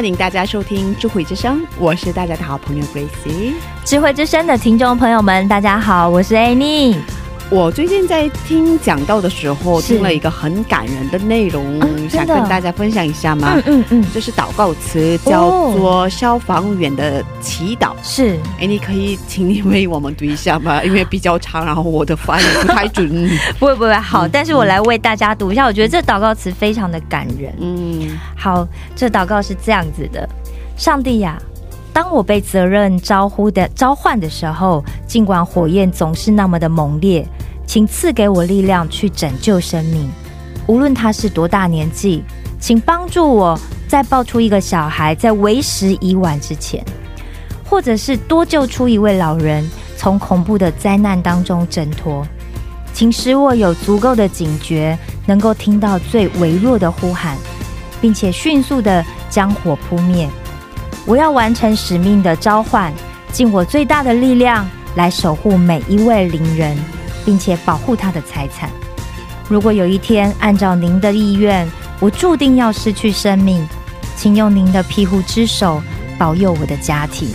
[0.00, 3.52] 欢迎大家收听智慧之声，我是大家的好朋友 Gracie。
[3.84, 6.96] 智慧之声的听众朋友们，大家好，我是 Annie。
[7.50, 13.60] 我最近在听讲到的时候，听了一个很感人的内容，嗯想跟大家分享一下吗？
[13.66, 17.90] 嗯嗯嗯，这是祷告词，叫做消防员的祈祷。
[18.04, 20.80] 是哎，你可以请你为我们读一下吗？
[20.84, 23.10] 因为比较长，然后我的发音不太准。
[23.58, 27.52] 不会不会好，但是我来为大家读一下，我觉得这祷告词非常的感人。
[27.58, 30.28] 嗯，好，这祷告是这样子的：
[30.76, 31.36] 上帝呀、
[31.92, 37.26] 当我被责任招呼的召唤的时候，尽管火焰总是那么的猛烈，
[37.70, 40.10] 请赐给我力量去拯救生命，
[40.66, 42.24] 无论他是多大年纪，
[42.58, 46.84] 请帮助我再抱出一个小孩，在为时已晚之前，
[47.64, 49.64] 或者是多救出一位老人，
[49.96, 52.26] 从恐怖的灾难当中挣脱。
[52.92, 57.36] 请使我有足够的警觉，能够听到最微弱的呼喊，
[58.00, 60.28] 并且迅速的将火扑灭。
[61.06, 62.92] 我要完成使命的召唤，
[63.30, 66.76] 尽我最大的力量来守护每一位邻人，
[67.30, 68.68] 并且保护他的财产。
[69.48, 71.64] 如果有一天按照您的意愿，
[72.00, 73.64] 我注定要失去生命，
[74.16, 75.80] 请用您的庇护之手
[76.18, 77.28] 保佑我的家庭。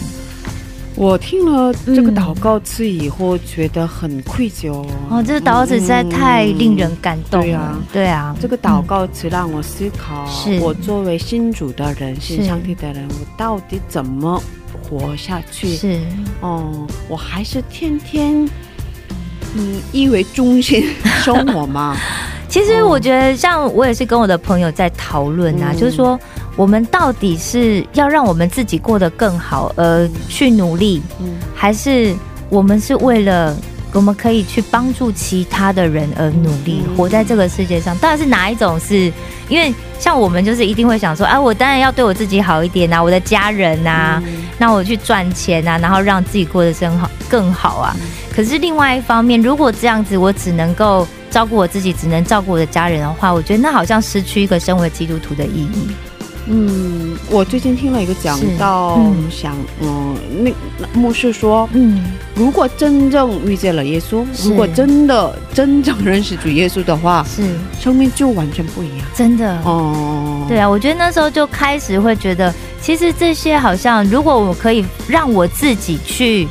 [0.96, 4.86] 我听了这个嗯祷告词以后，觉得很愧疚。
[5.10, 7.46] 哦，这个祷告词实在太令人感动了。
[7.46, 14.44] 对啊对啊，这个祷告词让我思考，是我作为信主的人、是信上帝的人，我到底怎么
[14.84, 15.74] 活下去？
[15.74, 16.02] 是
[16.42, 18.46] 哦，我还是天天
[19.56, 20.88] 嗯以为中心
[21.24, 21.98] 生活嘛。
[22.48, 26.18] 其实我觉得，像我也是跟我的朋友在讨论啊，嗯就是说，
[26.56, 32.16] 我们到底是要让我们自己过得更好而去努力，嗯还是
[32.50, 33.58] 我们是为了
[33.92, 37.98] 我们可以去帮助其他的人而努力，嗯活在这个世界上？
[37.98, 39.12] 到底是哪一种是？
[39.50, 47.96] 因为像我们就是一定会想说，啊，我当然要对我自己好一点啊，我的家人啊，嗯那我去赚钱啊，然后让自己过得更好更好啊。
[48.00, 55.88] 嗯可是另外一方面，如果这样子，我只能够照顾我自己，只能照顾我的家人的话，我觉得那好像失去一个身为基督徒的意义。
[56.48, 59.16] 嗯，我最近听了一个讲到，嗯。
[59.32, 62.04] 想嗯，那那牧师说，嗯，
[62.36, 67.44] 如果真正遇见了耶稣，如果真的真正认识主耶稣的话，是。
[67.80, 69.08] 生命就完全不一样。
[69.14, 69.60] 真的。
[69.64, 76.48] 哦，对啊，我觉得那时候就开始会觉得，其实这些好像，如果我可以让我自己去，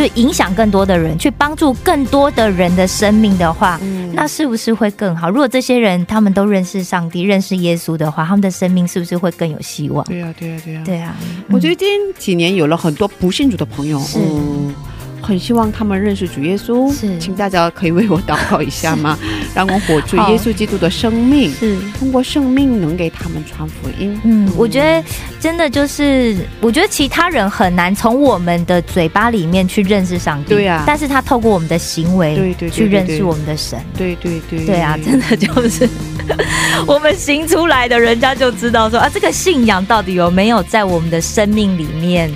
[0.00, 3.78] 就影响更多的人，去帮助更多的人的生命的话，
[4.14, 5.28] 那是不是会更好？
[5.28, 10.02] 如果这些人他们都认识上帝、认识耶稣的话，他们的生命是不是会更有希望？
[10.06, 11.14] 对啊、对啊、对啊、对啊，
[11.50, 11.86] 我觉得近
[12.18, 14.74] 几年有了很多不信主的朋友，嗯，
[15.20, 16.92] 很希望他们认识主耶稣。
[16.92, 19.18] 是请大家可以为我祷告一下吗？
[19.54, 21.76] 让我活出耶稣基督的生命，是。
[21.98, 24.18] 通过生命能给他们传福音。
[24.24, 25.02] 嗯，我觉得
[25.38, 35.88] 真的就是，我觉得其他人很难从我们的嘴巴里面去认识上帝，对啊但是他透过我们的行为，对对对去认识我们的神，对对对，对啊，真的就是
[36.86, 42.30] 我们行出来的，人家就知道说啊，这个信仰到底有没有在我们的生命里面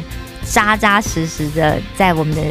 [0.44, 2.43] 扎扎实实的在我们的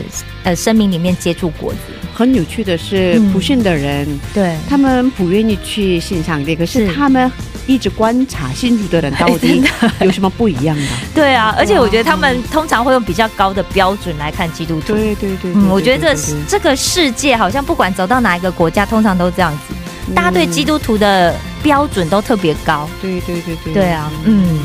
[0.43, 1.79] 呃生命里面接触果子。
[2.13, 3.31] 很有趣的是，嗯。
[3.33, 6.93] 不信的人对，他们不愿意去欣赏这个，是是。
[6.93, 7.31] 他们
[7.65, 9.63] 一直观察信主的人到底
[10.01, 10.83] 有什么不一样的。
[11.15, 14.93] 对啊，而且我觉得他们通常会用比较高的标准来看基督徒。
[14.93, 19.73] 对对对，嗯，我觉得这这个世界好像不管走到哪一个国家，通常都这样子，
[20.13, 22.87] 大家对基督徒的标准都特别高。
[23.01, 23.73] 对对对对。
[23.73, 24.59] 对啊，嗯，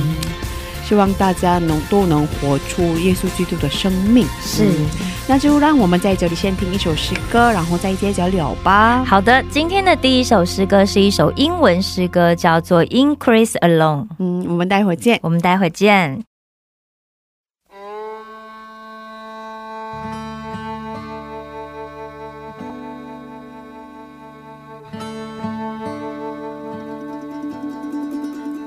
[0.89, 4.27] 希望大家能都能活出耶稣基督的生命。
[4.41, 4.65] 是。
[4.65, 4.87] 嗯
[5.31, 9.05] 那就让我们在这里先听一首诗歌，然后再接着聊吧。
[9.05, 14.05] 好的，今天的第一首诗歌是一首英文诗歌，叫做《Increase Alone》。
[14.19, 15.21] 嗯，我们待会儿见。
[15.23, 16.25] 我们待会见。「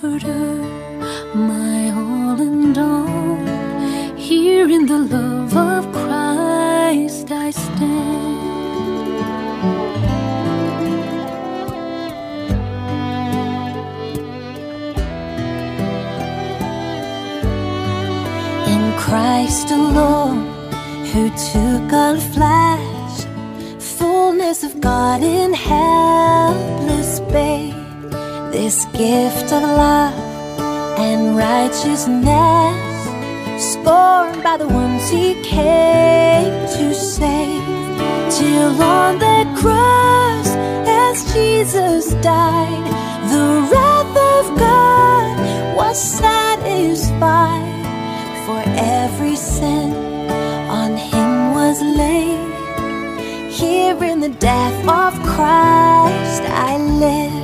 [0.00, 0.54] comforter,
[1.34, 3.36] my all and all,
[4.16, 8.40] here in the love of Christ I stand.
[18.72, 20.46] In Christ alone,
[21.12, 23.26] who took on flesh,
[23.78, 27.69] fullness of God in helpless babe.
[28.52, 32.74] This gift of love and righteousness,
[33.62, 37.62] scorned by the ones he came to save.
[38.36, 40.48] Till on that cross,
[40.84, 42.86] as Jesus died,
[43.30, 47.62] the wrath of God was satisfied.
[48.46, 49.92] For every sin
[50.68, 52.50] on him was laid.
[53.52, 57.39] Here in the death of Christ I live.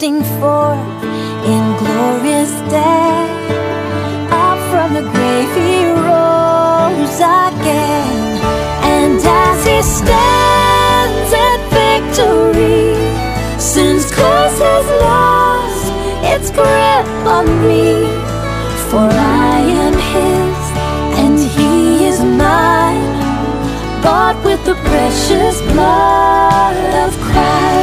[0.00, 1.04] Bursting forth
[1.44, 3.26] in glorious day,
[4.30, 8.40] up from the grave he rose again,
[8.82, 12.94] and as he stands at victory,
[13.60, 15.92] sin's curse has lost
[16.32, 18.08] its grip on me.
[18.88, 20.60] For I am his
[21.20, 27.79] and he is mine, bought with the precious blood of Christ.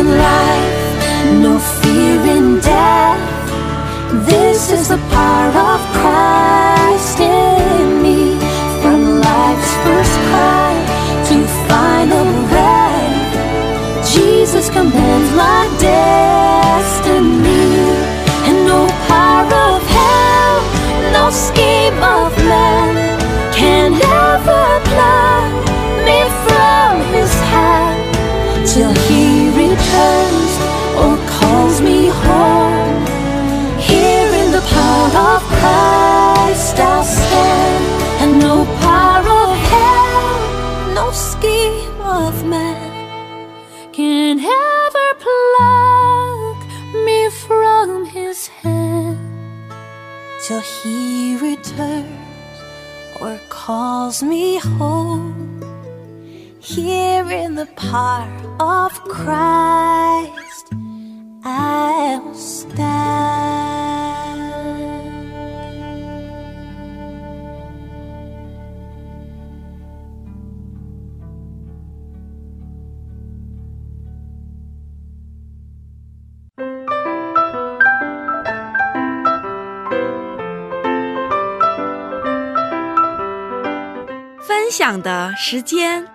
[0.00, 0.80] In life,
[1.44, 3.20] no fear in death.
[4.32, 8.20] This is the power of Christ in me.
[8.80, 9.00] From
[9.30, 10.72] life's first cry
[11.28, 11.36] to
[11.68, 13.32] final breath,
[14.14, 15.62] Jesus commands my
[15.92, 17.66] destiny.
[18.48, 18.80] And no
[19.12, 20.56] power of hell,
[21.16, 22.39] no scheme of
[29.70, 30.52] returns
[31.00, 33.06] or calls me home.
[33.78, 37.84] Here in the power of Christ I'll stand,
[38.20, 38.56] and no
[38.86, 42.90] power of hell, no scheme of man
[43.92, 46.58] can ever pluck
[47.06, 49.18] me from his hand
[50.44, 52.56] till he returns
[53.20, 55.30] or calls me home.
[56.58, 58.26] Here in the power
[58.58, 60.74] of Christ
[61.44, 63.30] I'll stand.
[84.70, 86.09] 分享的时间。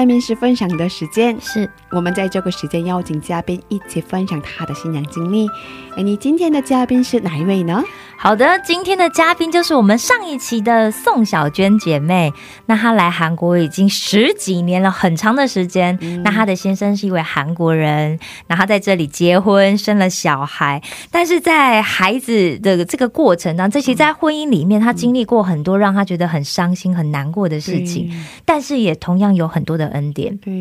[0.00, 5.46] 下面是分享的时间，是我们在这个时间邀请嘉宾一起分享他的新娘经历。
[5.94, 7.84] 哎，你今天的嘉宾是哪一位呢？
[8.22, 12.30] 好的，今天的嘉宾就是我们上一期的宋小娟姐妹。
[12.66, 15.98] 那她来韩国已经十几年了，很长的时间。
[16.22, 20.82] 那她的先生是一位韩国人，那她在这里结婚，生了小孩。
[21.10, 28.12] 但是在孩子的这个过程当中，这些在婚姻里面，她经历过很多让她觉得很伤心、很难过的事情。
[28.44, 30.36] 但是也同样有很多的的恩典。
[30.36, 30.52] 对，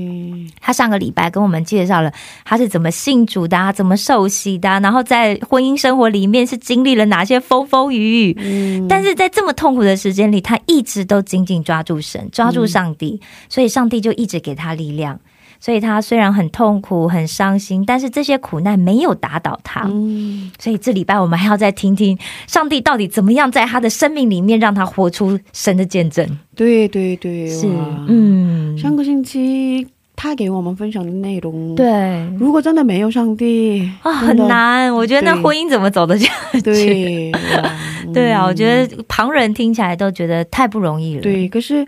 [0.61, 2.09] 她上个礼拜跟我们介绍了
[2.45, 8.37] 她是怎么信主的、啊，怎么受洗的啊、然后在婚姻生活里面是经历了哪些风风雨雨。
[8.39, 15.19] 嗯，但是在这么痛苦的时间里，他一直都紧紧抓住神，抓住上帝，所以上帝就一直给他力量。
[15.61, 19.81] 所以他虽然很痛苦、很伤心，但是这些苦难没有打倒他。
[19.91, 26.25] 嗯，所以这礼拜我们还要再听听上帝到底怎么样在他的生命里面让他活出神的见证。
[26.55, 27.67] 对对对，是，
[28.07, 29.85] 嗯，上个星期
[30.21, 34.93] 他给我们分享的内容，，对如果真的没有上帝啊，很难。
[34.93, 36.61] 我觉得那婚姻怎么走得下去？
[36.61, 37.31] 对，
[38.13, 41.87] 对啊，嗯我觉得旁人听起来都觉得太不容易了。，对，可是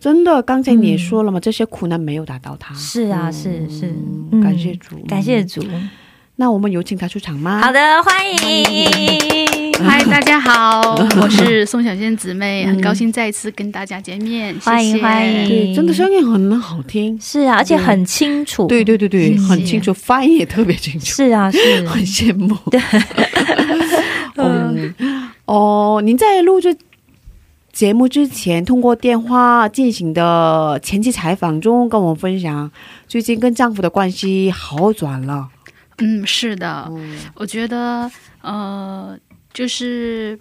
[0.00, 3.94] 真的，刚才你也说了嘛，这些苦难没有打到他，是啊，嗯是是，
[4.42, 5.62] 感谢主，感谢主。
[6.36, 7.60] 那我们有请他出场吗？
[7.60, 9.57] 好的，欢迎。
[9.84, 14.70] 嗨，大家好， 我是宋小仙姊妹，嗯很高兴再一次跟大家见面， 谢谢。
[14.70, 15.02] 欢迎。
[15.02, 18.66] 欢迎对，真的声音很好听，是啊，而且很清楚。
[18.66, 19.40] 对对对对，谢谢。
[19.46, 21.86] 很清楚，发音也特别清楚，是啊，是。
[21.86, 22.56] 很羡慕。
[22.70, 22.80] 对，
[24.36, 24.94] 嗯，
[25.44, 26.76] 哦，您在录制
[27.72, 32.70] 节目之前，通过电话进行的前期采访中，跟我们分享
[33.06, 35.48] 最近跟丈夫的关系好转了。
[35.98, 37.16] 嗯，是的，嗯。
[37.34, 39.16] 我觉得呃，
[39.58, 40.38] 就是。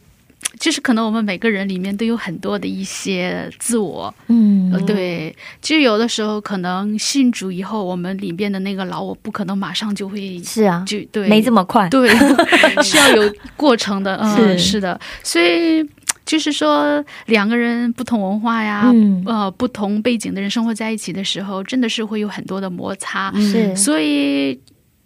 [0.59, 4.71] 就是可能我们每个人里面都有很多的一些自我，嗯。
[4.71, 11.89] 呃，对，其实有的时候可能信主以后，我们里面的那个老我不可能马上就会是啊，就对，没这么快。
[11.89, 12.07] 对，
[12.83, 14.59] 是要有过程的， 嗯，是。
[14.59, 15.83] 是的，所以
[16.23, 19.23] 就是说两个人不同文化呀，嗯。
[19.25, 23.75] 呃，不同背景的人生活在一起的时候，真的是会有很多的摩擦，是。
[23.75, 24.59] 所以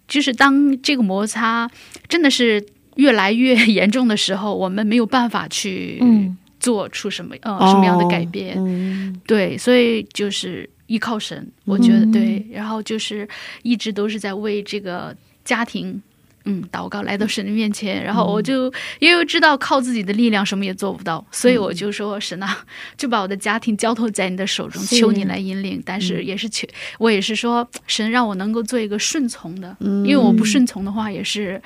[0.09, 1.69] 就是当这个摩擦
[2.09, 2.63] 真的是
[2.95, 6.37] 越来越严重的时候，我们没有办法去嗯。
[6.59, 9.19] 做出什么、呃什么样的改变，嗯。
[9.25, 12.11] 对，所以就是依靠神，我觉得嗯。
[12.11, 13.27] 对，然后就是
[13.63, 15.99] 一直都是在为这个家庭。
[16.43, 22.65] 嗯，祷告来到神的面前，然后我就因为知道靠自己的力量什么也做不到，所以我就说神啊，
[22.97, 25.79] 就把我的家庭交托在你的手中，求你来引领。
[25.85, 26.67] 但是也是求，
[26.97, 31.61] 我也是说神让我能够做一个顺从的，因为我不顺从的话也是，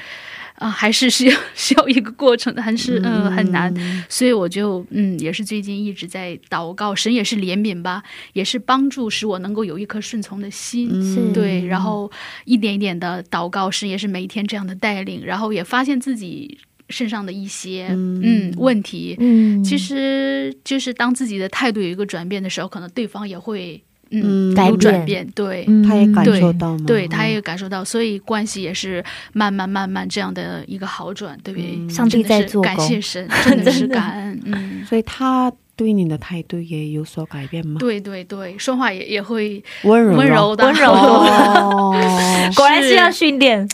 [0.56, 3.74] 啊、还是需要 需要一个过程的，还是嗯、呃很难。
[4.08, 8.02] 所以我就嗯，也是最近一直在祷告，神也是怜悯吧，
[8.34, 11.34] 也是帮助使我能够有一颗顺从的心。
[11.34, 12.10] 对，然后
[12.46, 16.58] 一点一点的祷告，神也是每一天这样的带领，然后也发现自己
[16.90, 19.16] 身上的一些嗯问题。
[19.20, 25.66] 嗯，其实就是当自己的态度有一个转变的时候，可能对方也会嗯嗯改变有转变，对。
[25.68, 26.84] 嗯他也感受到吗？
[26.86, 31.76] 对，他也感受到，所以关系也是慢慢慢慢这样的一个好转，对不对？
[31.78, 37.78] 嗯上帝在做工感谢神， 真的是感恩，嗯，所以他对你的态度也有所改变吗？
[37.80, 41.94] 对对对，说话也也会温柔温柔的，温柔哦，
[42.56, 43.68] 果然是要训练，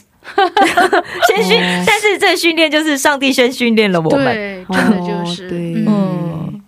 [1.27, 4.25] 先训，哦但是这个训练就是上帝先训练了我们。
[4.33, 5.49] 对，真的就是，
[5.87, 6.61] 嗯，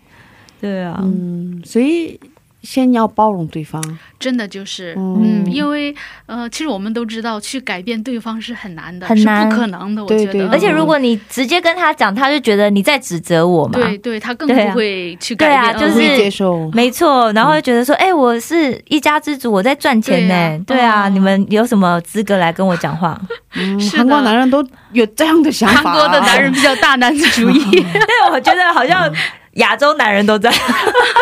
[0.61, 2.19] 对啊，嗯，所以
[2.63, 3.81] 先要包容对方，
[4.19, 5.43] 真的就是，嗯。
[5.45, 5.93] 嗯，因为
[6.25, 9.43] 呃，其实我们都知道，去改变对方是很难的，很难。
[9.43, 13.73] 是不可能的，我觉得，对对而且如果你直接跟他讲，他就觉得你在指责我嘛。
[13.73, 16.71] 对对，他更不会去改变，就是不会接受。
[16.71, 20.63] 没错，然后会觉得说，哎、我是一家之主，我在赚钱呢。
[20.65, 21.15] 对啊，对啊嗯。
[21.15, 23.19] 你们有什么资格来跟我讲话？
[23.55, 23.97] 嗯，是的。
[23.97, 25.91] 韩国男人都有这样的想法。
[25.91, 29.11] 韩国的男人比较大男子主义， 对，我觉得好像
[29.55, 30.49] 亚洲男人都在，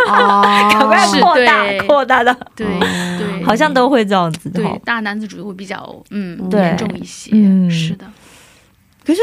[0.07, 1.79] 啊， 赶快是扩大对。
[1.87, 2.79] 扩大到，对哦。
[3.19, 4.61] 对，好像都会这样子的。
[4.61, 4.79] 对哦。
[4.85, 7.69] 大男子主义会比较嗯对严重一些，嗯。
[7.69, 8.05] 是的，
[9.05, 9.19] 可是，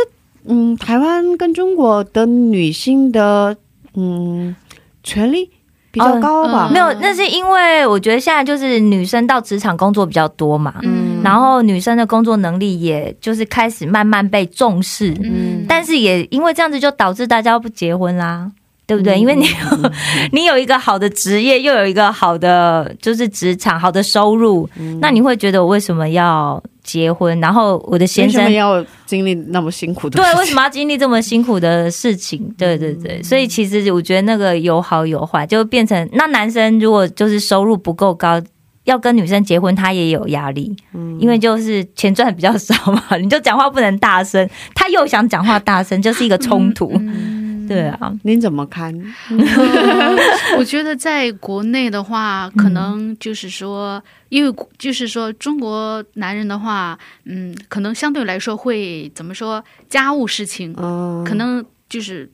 [0.46, 3.56] 嗯，台湾跟中国的女性的
[3.94, 4.54] 嗯
[5.02, 5.50] 权利
[5.90, 6.68] 比较高吧？
[6.70, 6.72] 嗯。
[6.72, 18.52] 没有，那是因为我觉得现在就是女生到职场工作比较多嘛，嗯，然后女生的工作能力也就是开始慢慢被重视，嗯，但是也因为这样子就导致大家不结婚啦。
[18.88, 19.18] 对不对？
[19.18, 19.90] 因为你有
[20.32, 24.66] 你有一个好的职业，又有一个好的就是职场、好的收入，
[25.00, 27.38] 那你会觉得我为什么要结婚？
[27.38, 30.16] 然后我的先为什生么要经历那么辛苦的？
[30.22, 32.50] 对，为什么要经历这么辛苦的事情？
[32.56, 38.40] 对对对，所以其实我觉得那个有好有坏，就变成那男生如果就是收入不够高。
[38.84, 46.90] 要跟女生结婚，他也有压力，嗯因为就是钱赚的比较少嘛，你就讲话不能大声，他又想讲话大声，就是一个冲突。
[46.94, 47.37] 嗯
[47.68, 48.92] 对啊，您怎么看？
[49.30, 50.16] 呃
[50.58, 62.28] 我觉得在国内的话，可能就是说，因为就是说中国男人的话，嗯，可能相对来说会怎么说，家务事情嗯，可能就是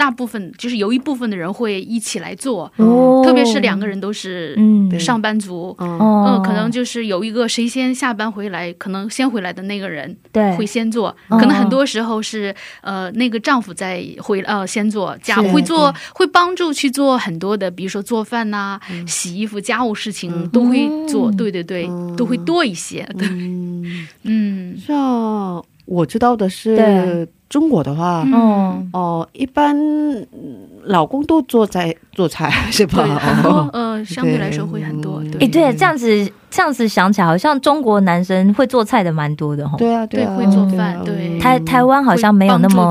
[0.00, 4.98] 大部分就是有一部分的人会一起来做，哦特别是两个人都是嗯。
[4.98, 5.76] 上班族。
[5.78, 5.98] 嗯。
[5.98, 6.24] 哦。
[6.26, 10.56] 嗯，可能就是有一个谁先下班回来，可能先回来的那个人对。
[10.56, 11.36] 会先做，哦。
[11.38, 21.36] 可能很多时候是呃那个丈夫在回呃先做家会做会帮助去做很多的，比如说做饭呐、洗衣服、家务事情都会做，嗯。
[21.36, 24.78] 对对对，都会多一些，对，嗯，嗯。
[24.78, 27.28] 像我知道的是对。
[27.50, 28.32] 中国的话，嗯。
[28.32, 30.28] 哦哦，一般嗯
[30.84, 33.02] 老公都做菜做菜是吧？
[33.04, 35.32] 对，很多哦呃相对来说会很多，对。
[35.32, 39.76] 哎，对对，这样子这样子想起来，好像中国男生会做菜的蛮多的哈。
[39.78, 41.40] 对啊，啊，对会做饭啊对。
[41.40, 42.88] 台台湾好像没有那么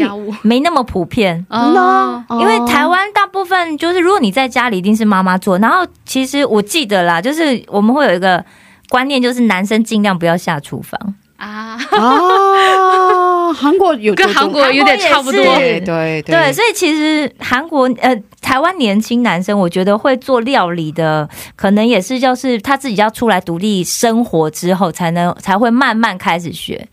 [0.00, 1.46] 家务，没那么普遍。
[1.48, 2.24] 真的啊？
[2.28, 8.44] 哦，因为台湾大部分就是，如果你在家里一定是妈妈做，然后其实我记得啦，就是我们会有一个
[8.88, 10.98] 观念，就是男生尽量不要下厨房。
[11.40, 26.86] 啊，啊，韩国有跟韩国有点差不多对对对，所以其实韩国呃台湾年轻男生，我觉得会做料理的，可能也是就是他自己要出来独立生活之后，才能才会慢慢开始学。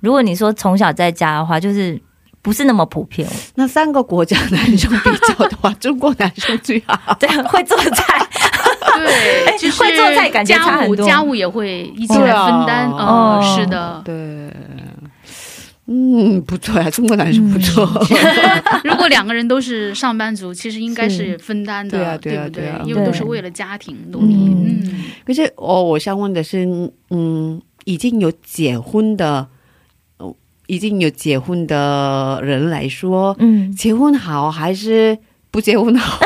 [0.00, 2.00] 如果你说从小在家的话，就是
[2.42, 6.98] 不是那么普遍，那三个国家男生比较的话，中国男生最好。
[7.20, 8.28] 对，会做菜。
[8.96, 14.02] 对，就是会做菜感觉差家务很多家务也会一起来分担，对啊嗯，是的。
[14.04, 14.14] 对，
[15.86, 17.84] 嗯，不错呀，中国男生不错。
[18.84, 22.82] 如果两个人都是上班族，其实应该是分担的，对啊对啊不对对啊？
[22.86, 24.34] 因为都是为了家庭努力。
[24.34, 26.66] 嗯，可是哦，我想问的是，
[27.10, 29.46] 嗯，已经有结婚的，
[30.18, 30.34] 哦
[30.66, 35.18] 已经有结婚的人来说，嗯，结婚好还是
[35.54, 36.18] 不结婚好？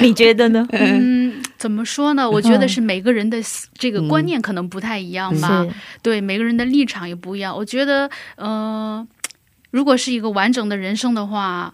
[0.00, 0.66] 你觉得呢？
[0.74, 2.28] 嗯，怎么说呢？
[2.28, 3.38] 我觉得是每个人的
[3.72, 5.62] 这个观念可能不太一样吧。
[5.62, 5.70] 是，
[6.02, 7.56] 对，每个人的立场也不一样。
[7.56, 9.06] 我觉得，呃，
[9.70, 11.72] 如果是一个完整的人生的话，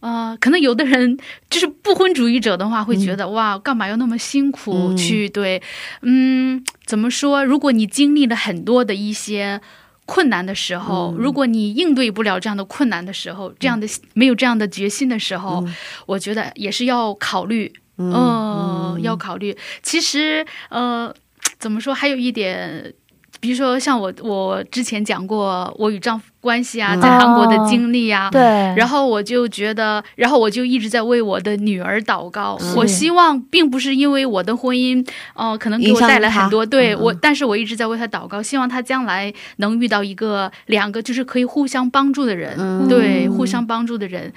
[0.00, 1.18] 呃，可能有的人
[1.50, 5.60] 就是不婚主义者的话，会觉得、哇，干嘛要那么辛苦嗯去、对，
[6.00, 7.44] 嗯，怎么说？
[7.44, 9.60] 如果你经历了很多的一些。
[10.12, 15.64] 困难的时候，如果你应对不了这样的困难的时候，这样的没有这样的决心的时候，
[16.06, 19.56] 我觉得也是要考虑，嗯呃，要考虑。
[19.84, 21.14] 其实，呃，
[21.60, 21.94] 怎么说？
[21.94, 22.92] 还有一点，
[23.40, 28.28] 比如说像我，我之前讲过我与丈夫关系啊，嗯在韩国的经历啊。
[28.30, 28.40] 对，
[28.76, 32.58] 然后我就觉得，然后我就一直在为我的女儿祷告。
[32.76, 44.32] 我希望并不是因为我的婚姻，呃，可能给我带来很多对我，但是我一直在为她祷告，希望她将来能遇到一个两个就是可以互相帮助的人，嗯对，互相帮助的人。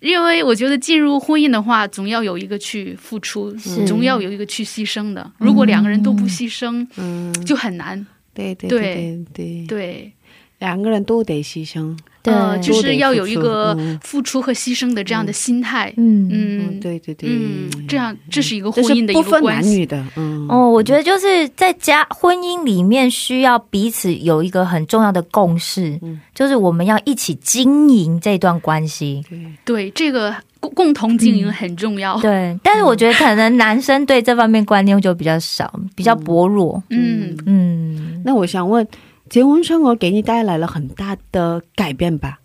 [0.00, 3.50] 因为我觉得进入婚姻的话，总要有一个去付出，
[3.84, 5.28] 总要有一个去牺牲的。
[5.38, 8.06] 如果两个人都不牺牲，嗯，就很难。
[8.38, 9.66] 对对对对。
[9.66, 10.12] 对，对，
[10.60, 11.98] 两个人都得牺牲。
[12.28, 13.98] 对呃，就是要有一个嗯。
[14.02, 15.92] 付出和牺牲的这样的心态。
[15.96, 16.68] 嗯嗯。
[16.68, 19.70] 嗯，对对对，嗯，这样这是一个婚姻的一个关系。
[19.70, 26.20] 男女的，嗯，哦，我觉得就是在家婚姻里面需要彼此有一个很重要的共识，嗯。
[26.34, 29.24] 就是我们要一起经营这段关系。
[29.64, 32.18] 对，这个共共同经营很重要。
[32.20, 36.80] 对，但是我觉得可能男生对这方面观念就比较少，比较薄弱。
[36.90, 38.86] 嗯，嗯，那我想问，
[39.30, 42.38] 结婚生活给你带来了很大的改变吧？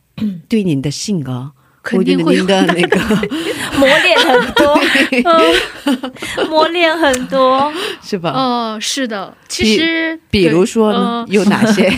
[0.47, 2.99] 对你的性格，肯定会的那个
[3.77, 4.79] 磨练很多，
[5.25, 7.71] 嗯磨练很多。
[8.01, 8.31] 是吧？
[8.31, 11.89] 哦，是的，其实比如说呃，有哪些？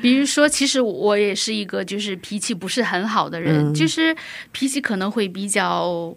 [0.00, 4.14] 比如说，其实我也是一个就是脾气不是很好的人，嗯就是
[4.52, 6.14] 脾气可能会比较，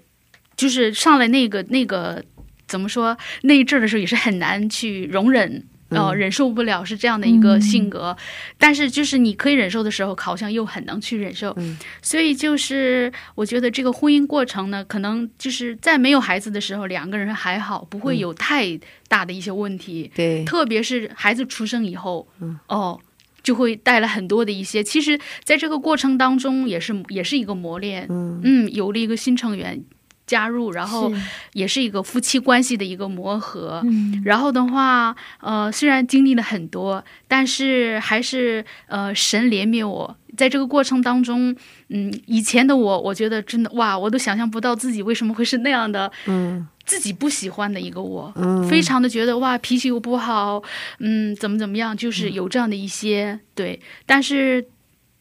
[0.55, 2.23] 就是上来那个那个
[2.67, 5.65] 怎么说那一阵儿的时候也是很难去容忍。
[5.91, 6.17] 呃，嗯。
[6.17, 8.15] 忍受不了是这样的一个性格，
[8.57, 11.77] 但是就是你可以忍受的时候，好像又很能去忍受，嗯。
[12.01, 20.11] 所以就是我觉得这个婚姻过程呢，可能就是在没有孩子的时候，两个人还好，不会有太大的一些问题。
[20.15, 22.59] 对，特别是孩子出生以后，嗯。
[22.67, 22.99] 哦，
[23.43, 24.83] 就会带来很多的一些。
[24.83, 28.05] 其实，在这个过程当中，也是也是一个磨练。
[28.09, 28.39] 嗯。
[28.43, 29.83] 嗯，有了一个新成员
[30.31, 31.11] 加入，然后
[31.51, 33.81] 也是一个夫妻关系的一个磨合。
[33.83, 40.15] 嗯然后的话，呃，虽然经历了很多，但是还是呃，神怜悯我。
[40.37, 41.53] 在这个过程当中，
[41.89, 48.31] 嗯，以前的我，我觉得真的哇，我都想象不到自己为什么会是那样的，嗯自己不喜欢的一个我。
[48.37, 50.63] 嗯，非常的觉得哇脾气又不好，
[50.99, 54.65] 嗯，怎么怎么样，就是有这样的一些、对，但是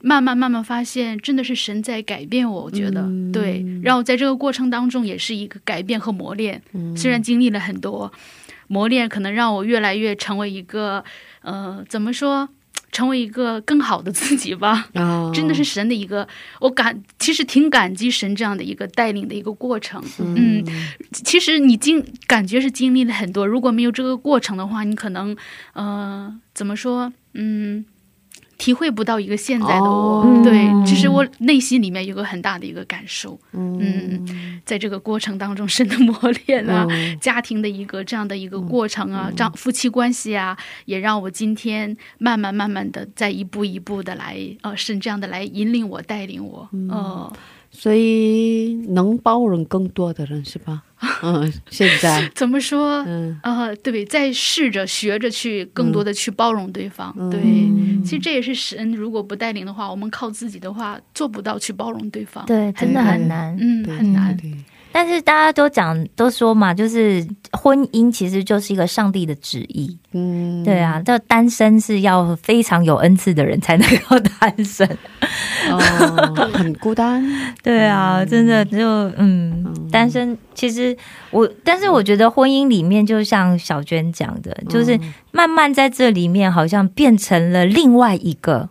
[0.02, 8.10] 慢慢慢慢发现，真的是神在改变我，我觉得、嗯对，然后在这个过程当中也是一个改变和磨练，嗯虽然经历了很多
[8.66, 11.04] 磨练，可能让我越来越成为一个
[11.42, 12.48] 呃，怎么说？
[12.92, 14.88] 成为一个更好的自己吧。
[14.94, 16.26] 啊，真的是神的一个，
[16.58, 20.02] 我感其实挺感激神这样的一个带领的一个过程。
[20.18, 20.64] 嗯，
[21.12, 25.36] 其实你经感觉是经历了很多，如果没有这个过程的话，你可能
[25.74, 27.12] 呃怎么说？
[27.34, 27.84] 嗯。
[28.60, 30.42] 体会不到一个现在的我，哦。
[30.44, 36.14] 对，其实我内心里面有个很大的一个感受，嗯，在这个过程当中，神的磨
[36.46, 37.18] 练啊，嗯。
[37.18, 47.32] 家庭的一个这样的一个过程啊，丈夫妻关系啊，也让我今天慢慢慢慢的在一步一步的来，呃，是这样的来引领我、带领我，呃，
[47.80, 50.82] 所以能包容更多的人是吧？
[51.22, 53.02] 嗯，现在，怎么说？
[53.06, 53.40] 嗯。
[53.42, 57.40] 呃，对，在试着学着去更多的去包容对方，对，
[58.04, 63.56] 其实这也是神如果不带领的话，我们靠自己的话做不到去包容对方，对，真的很难。
[63.58, 64.58] 嗯，很难，对对
[64.92, 74.86] 但是大家都讲都说嘛，就是婚姻其实就是一个上帝的旨意，嗯，对啊，这单身是要非常有恩赐的人才能够单身，
[75.70, 75.78] 哦，
[76.52, 77.24] 很孤单，
[77.62, 80.96] 对啊，真的就嗯，单身其实
[81.30, 84.98] 我，但是我觉得婚姻里面，就像小娟讲的，就是
[85.30, 88.68] 慢慢在这里面好像变成了另外一个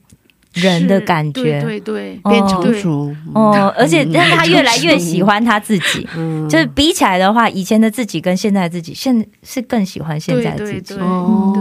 [0.60, 6.08] 人的感觉，对对对，变哦成熟，哦，而且让他越来越喜欢他自己。
[6.15, 11.08] 嗯，就是比起来的话，以前的自己跟现在自己，现是更喜欢现在的自己，对对对。
[11.08, 11.54] 哦，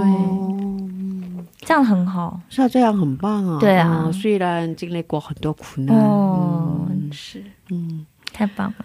[1.61, 2.41] 这样很好。
[2.49, 4.05] 是啊，这样很棒啊，对啊。
[4.07, 7.11] 哦虽然经历过很多苦难，哦，嗯。
[7.13, 8.85] 是，嗯，太棒了！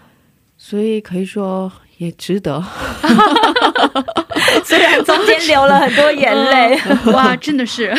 [0.58, 2.64] 所以可以说也值得，
[4.66, 6.78] 虽然中间流了很多眼泪，
[7.14, 7.86] 哇，真的是，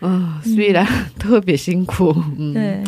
[0.00, 0.86] 啊，虽然
[1.18, 2.82] 特别辛苦，嗯，对，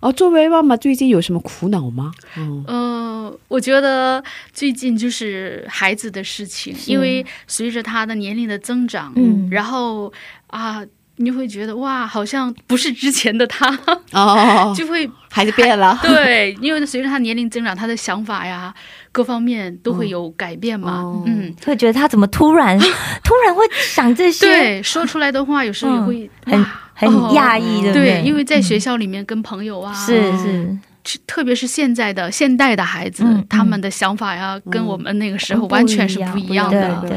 [0.00, 2.12] 哦，作为妈妈，最近有什么苦恼吗？
[2.36, 2.64] 嗯。
[2.66, 9.48] 呃，我觉得最近就是孩子的事情，因为随着他的年龄的增长，嗯。
[9.50, 10.12] 然后
[10.48, 10.84] 啊。
[11.16, 13.66] 你会觉得哇，好像不是之前的他，
[14.12, 18.74] 哦， 就会孩子变了， 对，因为随着他年龄增长，他的想法呀，
[19.12, 21.02] 各方面都会有改变嘛。
[21.02, 22.78] 哦嗯，会觉得他怎么突然
[23.22, 36.98] 突然会想这些，对，说出来的话有时候也会、很很哦讶异，对不对，因为在学校里面跟朋友啊，是是，是特别是现在的现代的孩子，他们的想法呀，跟我们那个时候完全是不一样对的。
[37.02, 37.10] 对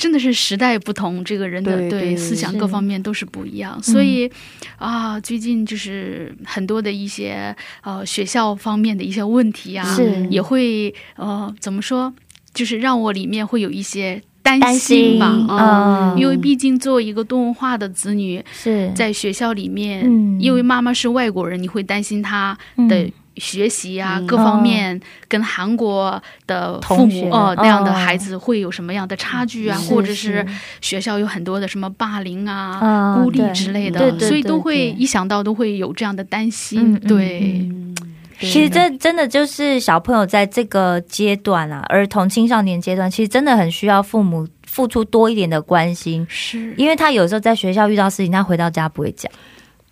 [0.00, 4.30] 真的是时代不同，这个人的对对思想各方面都是不一样，所以
[4.78, 9.86] 啊，最近就是很多的一些呃学校方面的一些问题啊，
[10.30, 12.10] 也会呃怎么说，
[12.54, 18.90] 就是让我里面会有一些担担心心吧，嗯，因为毕竟作为一个多文化的子女，是。
[18.94, 20.40] 在学校里面，嗯。
[20.40, 22.56] 因为妈妈是外国人，你会担心她
[22.88, 30.46] 的嗯学习啊，嗯各方面跟韩国的父同学母呃那样的哦孩子会有什么样的差距啊，是或者是
[30.80, 36.94] 学校有很多的什么霸凌啊、啊孤立之类的，对对所以都会一想到都会有这样的担心。
[37.00, 37.96] 对，嗯，
[38.38, 46.74] 其实这真的就是小朋友在这个阶段啊，儿童青少年阶段，其实真的很需要父母付出多一点的关心，是。
[46.76, 49.30] 因为他有时候在学校遇到事情，他回到家不会讲。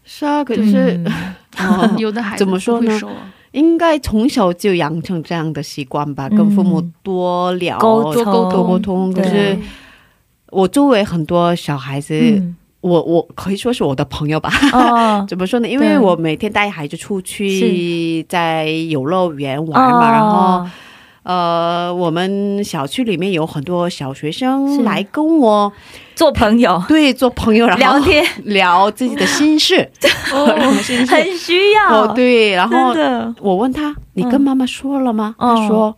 [0.05, 1.13] 是啊，可是、嗯
[1.59, 2.87] 哦有的孩子怎么说呢？
[2.87, 3.11] 不会说
[3.53, 9.13] 应该从小就养成这样的习惯吧，跟父母多聊、沟多沟通沟通。
[9.13, 9.59] 可是
[10.51, 14.51] 我周围很多小孩子，嗯，我我可以说是我的朋友吧。
[14.73, 15.69] 哦， 怎么说呢？
[15.69, 20.71] 因为我每天带孩子出去在游乐园玩嘛，然后哦
[21.29, 25.71] 呃，我们小区里面有很多小学生来跟我
[26.14, 26.83] 做朋友。
[26.88, 29.91] 对做朋友，然后聊天， 聊自己的心事，
[30.83, 31.14] 心事。
[31.14, 32.05] 很需要。
[32.05, 32.95] 哦，对，然后
[33.43, 35.55] 我问他：“你跟妈妈说了吗？”嗯。
[35.55, 35.95] 他说：“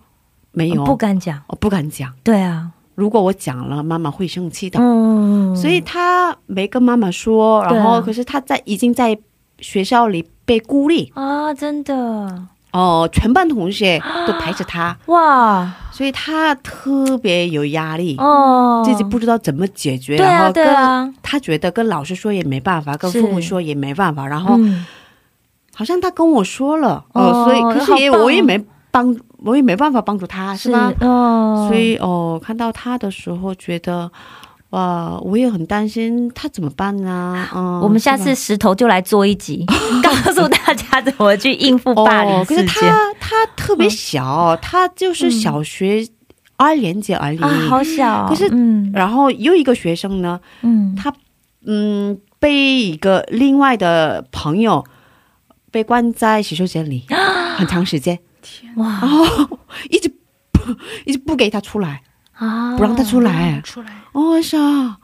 [0.51, 1.41] 没有，不敢讲。
[1.47, 2.13] 我不敢讲。
[2.25, 4.81] 对啊，如果我讲了，妈妈会生气的。
[4.83, 9.17] 嗯，所以他没跟妈妈说，然后可是他在已经在
[9.61, 11.13] 学校里被孤立。
[11.15, 15.71] 啊，真的哦，全班同学都排斥他， 哇。
[15.93, 24.87] 所以他特别有压力，哦，自己不知道怎么解决，啊然后跟、啊，他觉得跟老师说也没办法，跟父母说也没办法，然后嗯。
[25.75, 30.93] 好像他跟我说了，哦哦，所以可是也我也没帮，我也没办法帮助他，是吗？
[31.01, 34.11] 哦，所以哦，看到他的时候觉得。
[34.71, 37.49] 哇，我也很担心他怎么办呢？
[37.55, 39.67] 嗯，我们下次石头就来做一集，
[40.03, 46.07] 告诉大家怎么去应付霸凌哦，可是他他特别小，他就是小学
[46.57, 47.39] 二年级而已。
[47.41, 48.91] 啊，好小哦、可是嗯。
[48.95, 51.13] 然后又一个学生呢，嗯，他
[51.67, 54.85] 嗯被一个另外的朋友
[55.71, 57.05] 被关在洗手间里
[57.59, 58.19] 很长时间，
[58.77, 59.59] 哇然后
[59.91, 60.09] 一直
[60.53, 60.61] 不
[61.05, 62.03] 一直不给他出来，
[62.41, 63.61] 啊，不让他出来。
[63.63, 64.97] 出来，哦，是啊，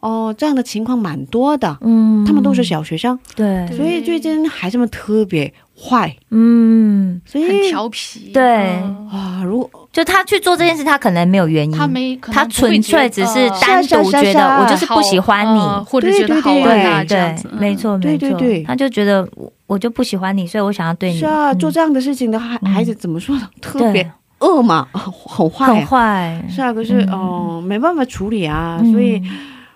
[0.00, 8.42] 哦，这样的情况蛮多的，嗯，他们都是小学生，对，所以最近孩子们特别坏，嗯，所以很调皮，对。
[8.82, 9.08] 嗯。
[9.12, 18.62] 啊，如果就他去做这件事，他可能没有原因，他没，他纯粹只是单独觉得我就是不喜欢你，呃或者觉得好对对玩啊，对对这样子，，没错没错，对对对。
[18.62, 21.58] 他就觉得我我就不喜欢你，所以我想要对你，是啊，嗯。
[21.58, 22.72] 做这样的事情的孩嗯。
[22.72, 23.46] 孩子怎么说呢？
[23.60, 23.92] 特对。
[23.92, 24.10] 别
[24.42, 25.66] 恶嘛， 很坏。
[25.66, 27.12] 很，坏，是啊，可是嗯。
[27.12, 28.92] 嗯、没办法处理啊，嗯。
[28.92, 29.22] 所以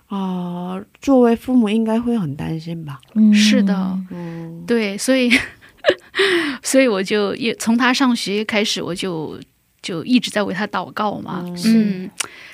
[0.08, 2.98] 啊、作为父母应该会很担心吧？
[3.14, 3.32] 嗯。
[3.32, 3.98] 是的。
[4.10, 5.30] 嗯，对，所以
[6.62, 9.38] 所以我就也从他上学开始，我就
[9.82, 11.56] 就一直在为他祷告嘛，嗯。
[11.66, 12.10] 嗯，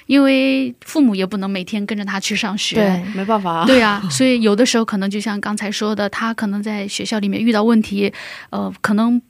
[0.07, 3.59] 因为父母也不能每天跟着他去上学，对，没办法。
[3.59, 3.67] 啊。
[3.67, 8.13] 对啊，所以有的时候可能就像刚才说的，他可能在学校里面遇到问题，
[8.51, 9.21] 呃，可能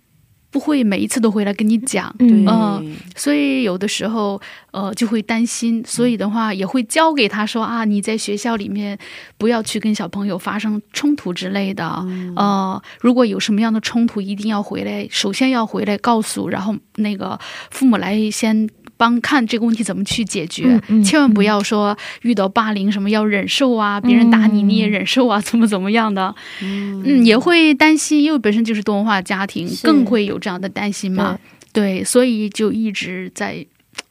[0.53, 2.47] 不会每一次都回来跟你讲，嗯。
[2.47, 8.97] 嗯所以有的时候呃就会担心，所以的话也会教给他说啊，你在学校里面
[9.38, 12.33] 不要去跟小朋友发生冲突之类的，嗯。
[12.37, 18.69] 呃，如果有什么样的冲突，一定要回来，首先要回来告诉，然后那个父母来先。
[18.96, 31.38] 帮看这个问题怎么去解决，千万不要说遇到霸凌什么要忍受啊，别人打你你也忍受啊， 怎么怎么样的，嗯，也会担心，因为本身就是多文化家庭，更会有这样的担心嘛。
[31.72, 33.64] 对，所以就一直在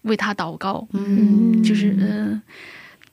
[0.03, 0.87] 为他祷告。
[0.93, 2.41] 嗯，就是嗯、呃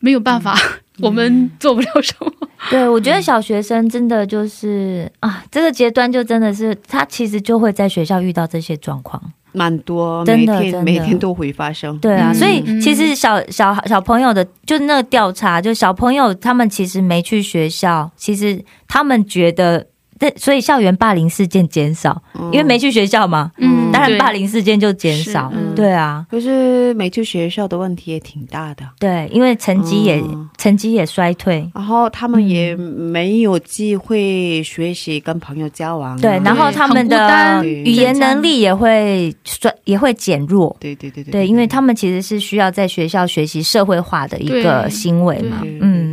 [0.01, 0.57] 没有办法，
[1.03, 2.33] 我们做不了什么。
[2.71, 9.21] 对，我觉得小学生真的就是啊，这个阶段就真的是他其实就会在学校遇到这些状况。
[9.59, 10.83] 蛮多，真每天的。
[10.83, 11.99] 每天都会发生。
[11.99, 12.35] 对啊，嗯。
[12.35, 12.81] 所以嗯。
[12.81, 19.87] 其实小小小朋友的，就那个调查，就小朋友他们其实没去学校，其实他们觉得，
[20.19, 22.51] 对，所以校园霸凌事件减少，嗯。
[22.53, 23.91] 因为没去学校嘛，嗯。
[23.91, 30.49] 当然霸凌事件就减少对啊，可是没去学校的问题也挺大的，对，因为成绩也嗯。
[30.59, 31.69] 成绩也衰退。
[31.75, 40.77] 然后他们也没有机会学习跟朋友交往啊、对，然后他们的语言能力也会衰，也会减弱。
[40.79, 46.08] 对对对对对，因为他们其实是需要在学校学习社会化的一个行为嘛嗯，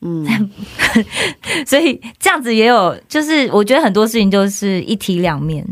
[0.00, 0.24] 嗯，
[1.66, 5.66] 所以这样子也有，就是我觉得很多事情就是一体两面，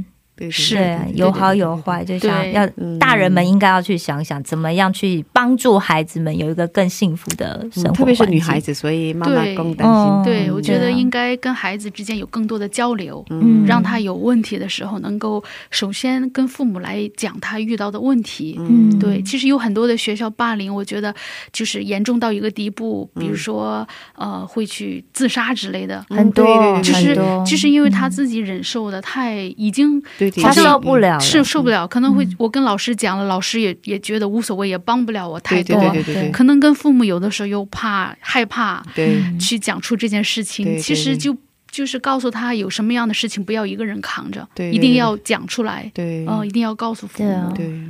[0.51, 8.61] 是有好有坏，就想对要嗯大人们应该要去想想，怎么样去帮助孩子们有一个更幸福的生活、嗯特别是女孩。
[8.61, 10.25] 子，所以妈妈对更担嗯心。
[10.25, 13.25] 对，我觉得应该跟孩子之间有更多的交流。
[13.31, 18.57] 嗯让他有问题的时候，能够首先跟父母来讲他遇到的问题。
[18.59, 21.15] 嗯对，其实有很多的学校霸凌，我觉得
[21.53, 27.15] 就是严重到一个地步，比如说、呃会去自杀之类的，很多，就是
[27.47, 32.35] 就是因为他自己忍受的太已经对对，他受不了了，是受不了，可能会嗯。
[32.39, 35.79] 我跟老师讲了，老师也也觉得无所谓，也帮不了我太多。
[35.81, 36.31] 对对对对对。
[36.31, 39.17] 可能跟父母有的时候又怕害怕对。
[39.21, 41.37] 嗯去讲出这件事情，其实就
[41.71, 46.27] 就是告诉他有什么样的事情不要一个人扛着，对对一定要讲出来，对。
[46.27, 47.47] 呃，一定要告诉父对啊。
[47.51, 47.81] 母，对，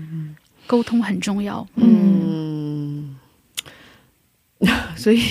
[0.66, 1.66] 沟通很重要。
[1.76, 3.16] 嗯，
[4.96, 5.22] 所以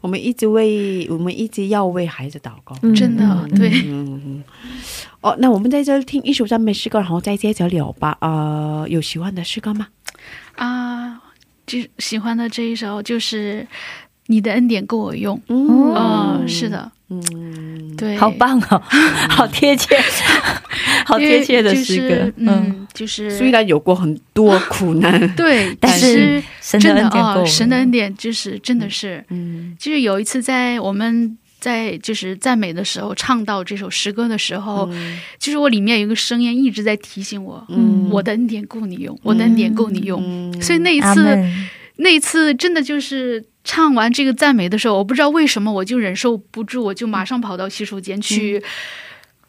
[0.00, 2.76] 我们一直为我们一直要为孩子祷告。
[2.82, 3.70] 嗯真的对
[5.26, 8.16] 哦，那我们在这听一首赞美诗歌，然后再接着聊吧。
[8.20, 9.88] 呃，有喜欢的诗歌吗？
[10.54, 11.20] 啊，
[11.66, 13.66] 就喜欢的这一首就是
[14.28, 15.36] 《你的恩典够我用》。
[15.48, 15.66] 嗯。
[15.96, 18.80] 嗯、是，的，嗯，对，好棒哦，
[19.28, 19.96] 好贴切，
[21.04, 29.74] 好贴切的诗歌就是，嗯，嗯，就是虽然有过很多苦难， 对，但是是神的真的哦，神的恩典就是真的是，嗯。
[29.76, 31.36] 就是有一次在我们
[31.66, 34.88] 在就是赞美的时候唱到这首诗歌的时候，
[35.36, 38.08] 就是我里面有一个声音一直在提醒我，嗯。
[38.12, 40.22] 我的恩典够你用，我的恩典够你用。
[40.24, 40.62] 嗯。
[40.62, 41.44] 所以那一次，
[41.96, 48.62] 那一次真的就是唱完这个赞美的时候，我不知道为什么我就忍受不住，我就马上跑到洗手间去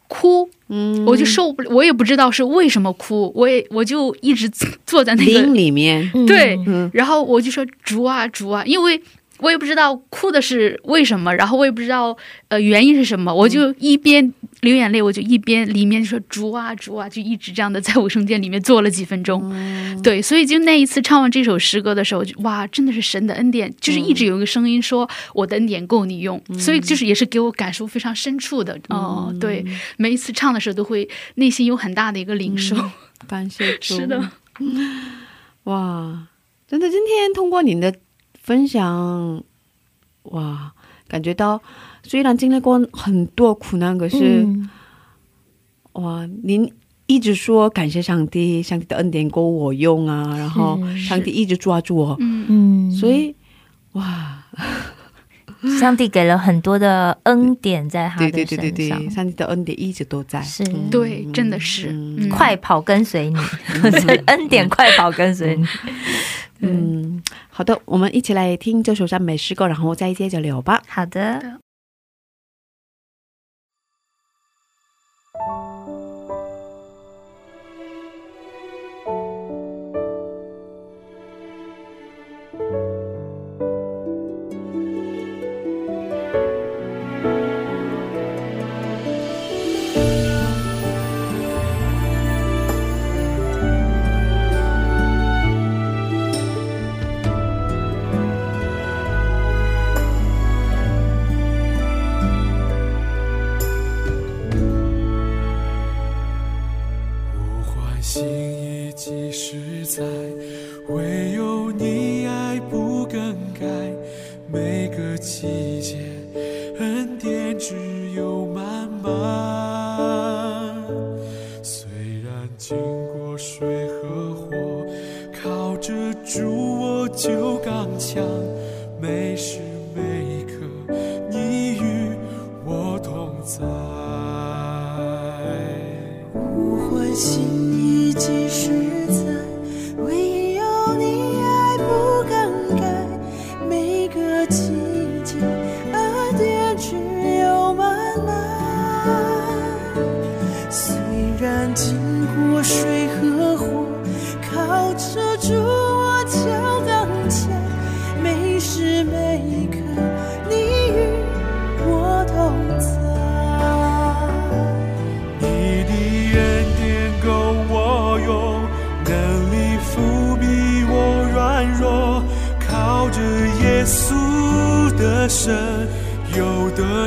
[0.08, 1.04] 哭，嗯。
[1.06, 4.50] 我就受不了，我也不知道是为什么哭，我也我就一直
[4.84, 6.90] 坐在那个灵里面，对嗯。
[6.92, 9.00] 然后我就说主啊主啊，因为
[9.38, 12.16] 我也不知道哭的是为什么，然后我也不知道
[12.48, 19.40] 呃原因是什么，我就一边流眼泪，我就一边里面就说主啊主啊，就一直这样的在卫生间里面坐了几分钟。
[20.02, 29.64] 对，所以就那一次唱完这首诗歌的时候，就哇，真的是神的恩典，就是一直有一个声音说我的恩典够你用，所以就是也是给我感受非常深处的哦、对，
[29.96, 32.76] 每一次唱的时候都会内心有很大的一个领受。
[33.26, 33.96] 感谢主。
[33.98, 34.30] 是的，
[35.64, 36.28] 哇，
[36.66, 37.94] 真的，今天通过您的
[38.48, 39.44] 分享
[40.22, 40.72] 哇
[41.06, 41.60] 感觉到
[42.02, 44.48] 虽然经历过很多苦难可是
[45.92, 46.72] 哇您
[47.06, 52.16] 一直说感谢上帝上帝的恩典够我用啊然后上帝一直抓住我。
[52.20, 52.90] 嗯。
[52.90, 53.34] 所以
[53.92, 54.42] 哇。
[55.80, 60.40] 上帝给了很多的恩典在哈对对对对上帝的恩典一直都在。
[60.40, 60.62] 是。
[60.88, 61.92] 对真的是。
[62.30, 63.36] 快跑跟随你。
[64.26, 65.66] 恩典快跑跟随你。
[66.60, 70.82] 嗯好的我们一起来听这首赞美诗歌然后再接着聊吧。
[70.86, 71.60] 好的。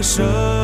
[0.01, 0.60] 舍。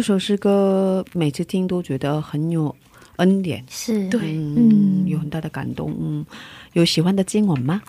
[0.00, 2.74] 这首诗歌每次听都觉得很有
[3.16, 5.94] 恩典，是对，嗯，有很大的感动。
[6.00, 6.24] 嗯，
[6.72, 7.82] 有喜欢的经文吗？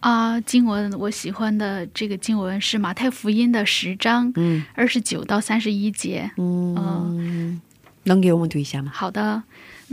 [0.00, 6.28] 啊，经文，我喜欢的这个经文是马太福音的十章，嗯，二十九到三十一节。
[6.36, 7.60] 嗯，
[8.02, 8.90] 能给我们读一下吗？
[8.92, 9.44] 好的。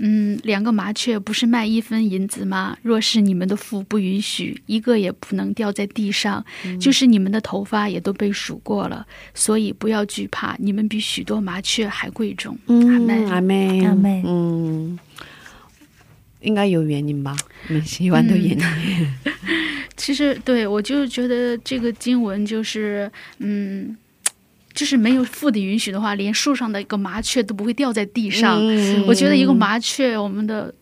[0.02, 2.78] 嗯，两个麻雀不是卖一分银子吗？
[2.82, 6.44] 若是你们的父不允许，一个也不能掉在地上。
[6.80, 12.58] 就是你们的头发也都被数过了，所以不要惧怕，你们比许多麻雀还贵重。
[12.68, 14.98] 阿门阿妹，阿妹嗯，
[16.42, 17.36] 应该有原因吧？
[17.68, 19.08] 你们喜欢的原因。
[19.98, 23.98] 其实对我就觉得这个经文就是，嗯。
[24.80, 28.58] 就是没有父的允许的话，连树上的一个麻雀都不会掉在地上。
[28.62, 30.74] 嗯我觉得一个麻雀，我们的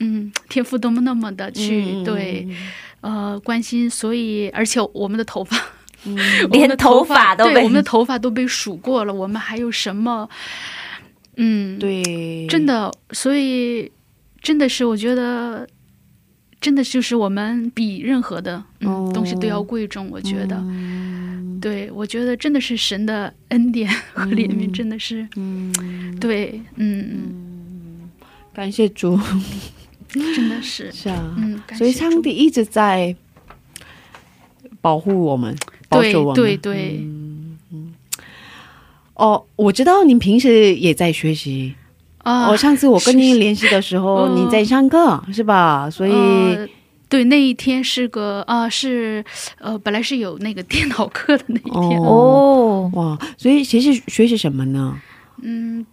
[0.00, 2.48] 嗯天赋多么那么的去、嗯对
[3.00, 5.56] 呃关心，所以而且我们的头发，
[6.50, 10.28] 连头发都被对我们的头发都被数过了，我们还有什么？
[11.36, 13.92] 嗯，，对，真的，所以
[14.42, 15.68] 真的是我觉得。
[16.64, 19.10] 真的就是我们比任何的嗯、哦。
[19.12, 21.60] 东西都要贵重，我觉得，嗯。
[21.60, 27.06] 对我觉得真的是神的恩典和怜悯，真的是，嗯，对，嗯。
[27.10, 28.10] 嗯，
[28.54, 29.20] 感谢主，
[30.08, 33.14] 真的是， 是啊，嗯，所以上帝一直在
[34.80, 35.54] 保护我们，
[35.90, 36.34] 保对守我们。
[36.34, 37.94] 对对，嗯嗯。
[39.14, 41.74] 哦，我知道您平时也在学习。
[42.24, 45.88] 啊，哦，上次我跟您联系的时候，嗯你在上课是吧？
[45.88, 46.66] 所以呃
[47.08, 49.24] 对那一天是个啊、是
[49.58, 54.98] 呃本来是有那个电脑课的那一天，哦，哇，所以学习学习什么呢？
[55.42, 55.86] 嗯。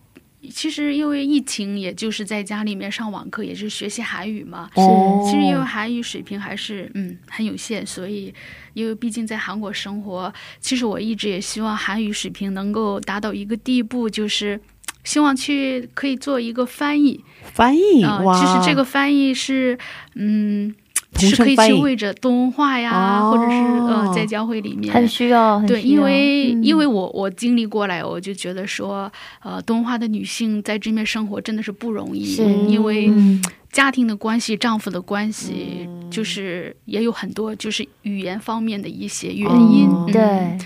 [0.51, 4.67] 其实因为疫情，也就是在家里面上网课，也是学习韩语嘛。
[4.75, 4.81] 是
[5.23, 8.33] 其实因为韩语水平还是嗯很有限，所以
[8.73, 14.59] 因为毕竟在韩国生活，其实我一直也希望韩语水平能够达到一个地步，就是
[15.03, 17.23] 希望去可以做一个翻译。
[17.53, 18.03] 翻译？
[18.03, 19.77] 啊、哇，其实这个翻译是
[20.15, 20.73] 嗯，
[21.13, 23.31] 同是可以去为着动画呀，哦。
[23.31, 24.93] 或者是呃在教会里面。
[24.93, 26.63] 很需要，很对，需要因为、嗯。
[26.63, 32.35] 因为我我经历过来，我就觉得说，呃，东华的女性在这边生活真的是不容易，
[32.67, 33.43] 因为嗯。
[33.71, 39.87] 家庭的关系、丈夫的关系，就是也有很多就是语言方面的一些原因。
[39.87, 40.11] 哦嗯。
[40.11, 40.57] 对，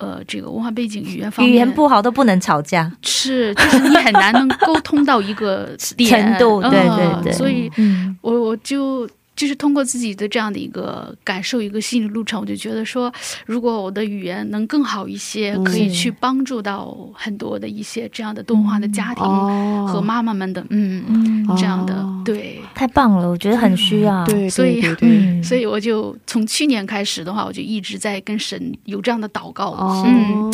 [0.00, 7.24] 呃，这个文化背景、语言方面语言不好都不能吵架，是，就是你很难能沟通到一个点 程度对嗯对。
[7.24, 9.06] 对所以嗯，我我就
[9.40, 13.10] 就是通过自己的这样的一个感受，一个心理路程，我就觉得说，
[13.46, 22.22] 如果我的语言能更好一些，嗯可以去帮助到很多的一些这样的动画的家庭哦和妈妈们的，嗯，嗯这样的哦。
[22.22, 22.60] 对。
[22.74, 29.70] 太棒了，我觉得很需要，对，所以嗯， 所以我就从去年开始的话，我就一直在跟神有这样的祷告。
[29.70, 30.04] 哦，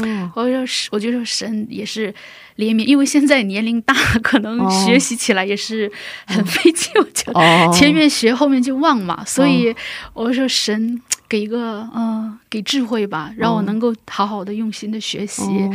[0.05, 2.15] 嗯，我说是，我就说神也是
[2.57, 4.85] 怜悯，因为现在年龄大， 可能哦。
[4.85, 5.91] 学习起来也是
[6.27, 6.91] 很费劲。
[6.97, 9.75] 我觉得哦，前面学，后面就忘嘛，所以
[10.13, 15.71] 我说神给一个嗯、呃给智慧吧，让我能够好好的用心的学习，哦。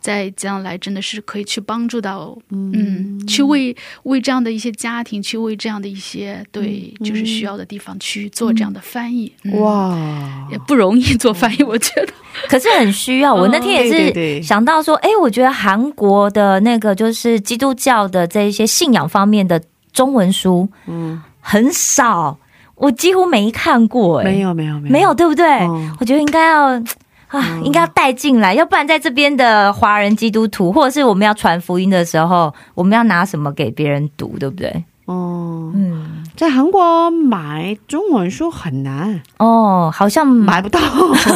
[0.00, 9.32] 在将来真的是可以去帮助到嗯，去为为这样的一些家庭，去为这样的一些对、就是需要的地方去做这样的翻译。
[9.44, 12.12] 嗯、哇，也不容易做翻译，我觉得。
[12.48, 13.34] 可是很需要。
[13.34, 19.60] 我那天也是想到说，哎，我觉得韩国的那个就是基督教的这一些信仰方面的
[19.92, 22.38] 中文书嗯，很少，
[22.76, 25.46] 我几乎没看过，哎，没有没有没有没有，对不对？
[25.66, 26.82] 哦我觉得应该要。
[27.28, 34.84] 啊，应该要带进来，要不然在这边的华人基督徒，或者是我们要传福音的时候，我们要拿什么给别人读，对不对？
[35.06, 40.78] 哦，嗯，在韩国买中文书很难，哦，好像买不到。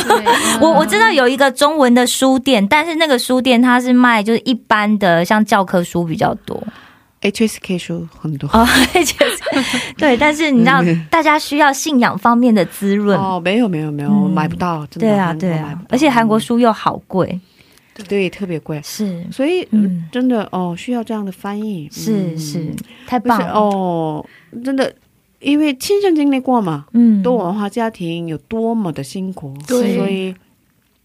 [0.63, 6.63] 我我知道有一个中文的书店，但是那个书店它是卖就是一般的像教科书比较多
[7.23, 8.49] HSK 书很多。
[8.51, 14.31] 哦，就是对，但是你知道嗯大家需要信仰方面的滋润，哦，没有没有没有，嗯。
[14.31, 15.83] 买不到，真的对啊对啊。
[15.89, 17.39] 而且韩国书又好贵，
[18.09, 19.23] 对特别贵，是。
[19.31, 20.09] 所以嗯。
[20.11, 22.39] 真的哦需要这样的翻译，是嗯。
[22.39, 22.67] 是，
[23.07, 24.25] 太棒了，哦，
[24.65, 24.91] 真的，
[25.41, 27.23] 因为亲身经历过嘛，嗯。
[27.23, 29.97] 多文化家庭有多么的辛苦，对。
[29.97, 30.35] 所以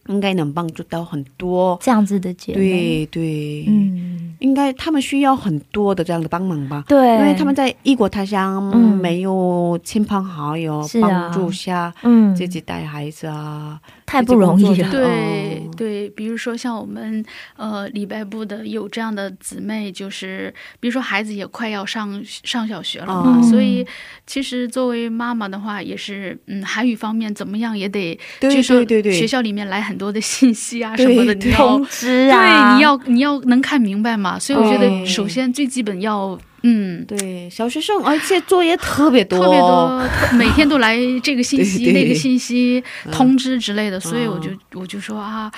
[0.07, 1.77] 应该能帮助到很多。
[1.81, 8.95] 这样子的姐妹，对对，嗯，应该他们需要很多的这样的帮忙吧，对，因为他们在异国他乡，嗯。
[9.05, 12.33] 没有亲朋好友帮助下，嗯。
[12.35, 15.71] 自己带孩子啊，太不容易了，对哦。
[15.75, 17.23] 对，比如说像我们
[17.57, 23.85] 呃礼拜部的有这样的姊妹，就是比如说孩子也快要上上小学了嘛，嗯所以
[24.25, 29.13] 其实作为妈妈的话，也是嗯韩语方面怎么样也得，对对对对。
[29.13, 40.01] 学校里面来很多的信息啊什么的，对你要通知啊，对，你要你要能看明白嘛，所以我觉得首先最基本要嗯，对，小学生，而且作业特别多，特别多，
[40.33, 43.11] 每天都来这个信息、对对那个信息、嗯。
[43.11, 44.41] 通知之类的，所以我嗯。
[44.41, 45.51] 就我就说啊，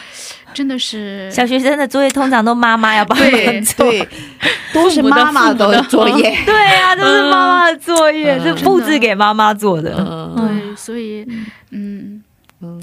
[0.53, 4.05] 真的是小学生的作业通常都妈妈要帮他对们做，对，
[4.73, 6.37] 都是妈妈的作业。
[6.45, 8.57] 对啊，都是妈妈的作业，嗯。
[8.57, 9.95] 是布置给妈妈做的。
[9.97, 10.35] 嗯。
[10.35, 11.25] 对，所以
[11.71, 12.21] 嗯，
[12.59, 12.81] 嗯，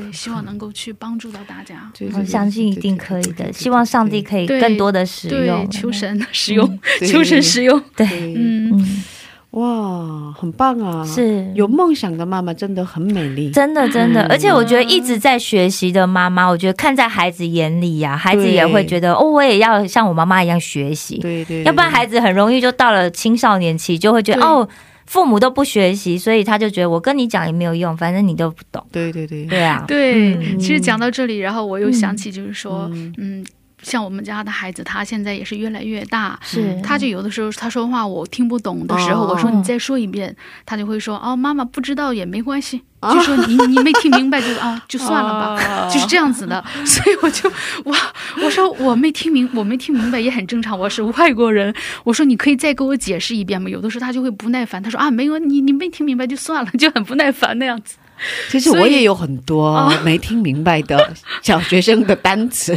[0.00, 1.90] 对，希望能够去帮助到大家。
[1.98, 5.68] 对 我相信一定可以的，希望上帝可以更多的使对用，。
[5.70, 7.80] 求神使用，对求神使用。
[7.96, 9.04] 对，对，嗯，嗯，
[9.52, 11.02] 哇，很棒啊！
[11.06, 13.50] 是有梦想的妈妈真的很美丽。
[13.50, 24.68] 真的，真的，嗯而且我觉得一直在学习的妈妈，我觉得看在孩子眼里呀、孩子也会觉得哦，我也要像我妈妈一样学习，对对，要不然孩子很容易就到了青少年期，就会觉得哦，
[25.06, 28.84] 父母都不学习，所以他就觉得我跟你讲也没有用，反正你都不懂。
[28.92, 29.46] 对对对。
[29.46, 30.58] 对啊，对，嗯。
[30.58, 33.14] 其实讲到这里，然后我又想起，就是说，嗯。
[33.16, 33.46] 嗯，
[33.86, 40.34] 像我们家的孩子，他现在也是越来越大，是他就有的时候他说话我听不懂的时候，哦我说你再说一遍，
[40.66, 45.54] 他就会说哦，妈妈不知道也没关系，哦就说你你没听明白就啊 就算了吧。
[45.54, 47.48] 吧 就是这样子的，所以我就
[47.84, 47.96] 哇，
[48.42, 51.72] 我说我没听明，我没听明白也很正常，我是外国人。
[52.02, 53.70] 我说你可以再给我解释一遍吗？
[53.70, 57.96] 有的时候他就会不耐烦，他说啊没有，你你没听明白就算了，就很不耐烦那样子。
[58.50, 62.74] 其实我也有很多 没听明白的 小学生的单词。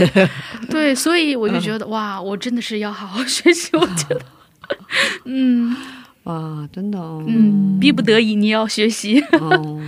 [0.69, 3.69] 对，所以我就觉得、哇，我真的是要好好学习。
[3.73, 4.21] 我觉得，
[5.25, 5.75] 嗯。
[6.23, 9.19] 哇，真的哦，嗯，逼不得已你要学习。
[9.39, 9.81] 哦。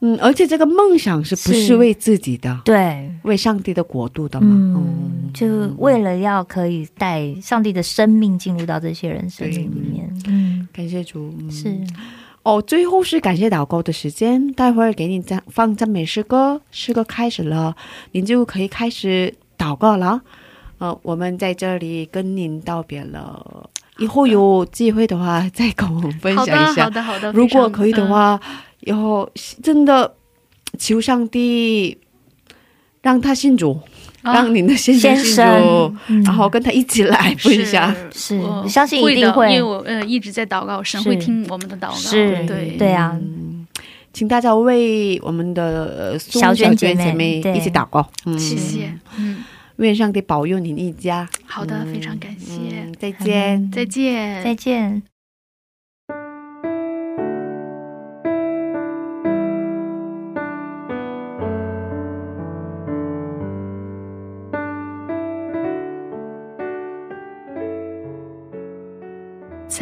[0.00, 4.46] 嗯，而且这个梦想是不是是为自己的，对，为上帝的国度的嘛？
[4.48, 5.46] 嗯，就
[5.76, 11.32] 为了要可以带上帝的生命进入到这些人生命里面，嗯，感谢主。
[11.40, 11.50] 嗯。
[11.50, 11.76] 是
[12.42, 17.76] 哦，最后是感谢祷告的时间，待会儿给你赞放赞美诗歌，诗歌开始了，
[18.12, 20.22] 您就可以开始祷告了。
[20.78, 23.68] 呃，我们在这里跟您道别了，
[23.98, 26.90] 以后有机会的话再跟我们分，享一下好。
[26.90, 27.32] 的，好的。
[27.32, 28.40] 如非常果可以的，话，
[28.80, 29.28] 以后
[29.62, 30.14] 真的
[30.78, 31.98] 求上帝
[33.02, 33.87] 让他信主，嗯
[34.22, 36.22] 让您的先生信先生，，嗯。
[36.22, 37.94] 然后跟他一起来一下。
[38.12, 41.94] 是我相信一定会因为我呃一直在祷告，神会听我们的祷告。
[41.94, 42.76] 是对。
[42.78, 43.66] 对啊，嗯，
[44.12, 48.08] 请大家为我们的呃苏小娟娟姐妹一起祷告。
[48.26, 48.38] 嗯。
[48.38, 49.44] 谢谢，嗯，
[49.76, 51.28] 愿上帝保佑您一家。
[51.46, 53.70] 好的，非常感谢，嗯，再见。
[53.70, 55.17] 再见，再见。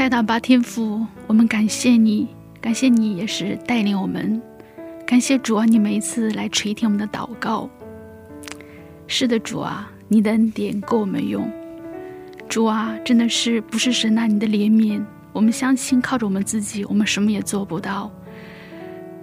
[0.07, 2.29] 蔡大巴天父，我们感谢你，
[2.61, 4.41] 感谢你也是带领我们，
[5.05, 7.69] 感谢主啊，你每一次来垂听我们的祷告。
[9.09, 11.51] 是的，主啊，你的恩典够我们用。
[12.49, 18.09] 主啊，真的是不是神啊，你的怜悯，我们相信靠着我们自己，我们什么也做不到。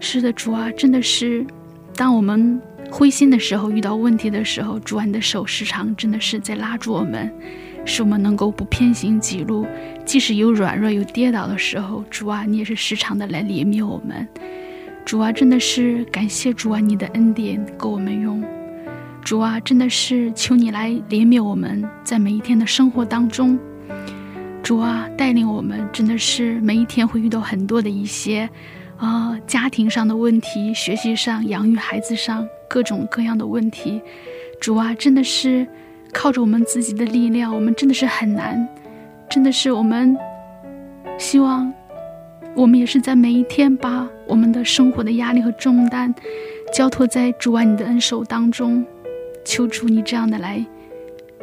[0.02, 1.48] 是的，主啊，真的是，
[1.96, 2.62] 当我们
[2.92, 7.34] 灰心的时候，遇到问题的时候，主啊，你的手时常真的是在拉住我们，
[7.86, 9.66] 使我们能够不偏行己路。
[10.06, 14.28] 即使有软弱、有跌倒的时候，主啊，你也是时常的来怜悯我们。
[15.06, 18.44] 主啊，真的是感谢主啊，你的恩典够我们用。
[19.24, 23.58] 主啊，真的是求你来怜悯我们，在每一天的生活当中。
[24.62, 28.50] 主啊，带领我们，真的是每一天会遇到很多的一些，
[28.98, 34.02] 啊、家庭上的问题、学习上、养育孩子上各种各样的问题。
[34.62, 35.68] 主啊，真的是
[36.14, 38.66] 靠着我们自己的力量，我们真的是很难。
[39.30, 40.16] 真的是我们
[41.18, 41.74] 希望，
[42.56, 46.14] 我们也是在每一天把我们的生活的压力和重担
[46.72, 48.86] 交托在主啊你的恩手当中，
[49.44, 50.64] 求主你这样的来，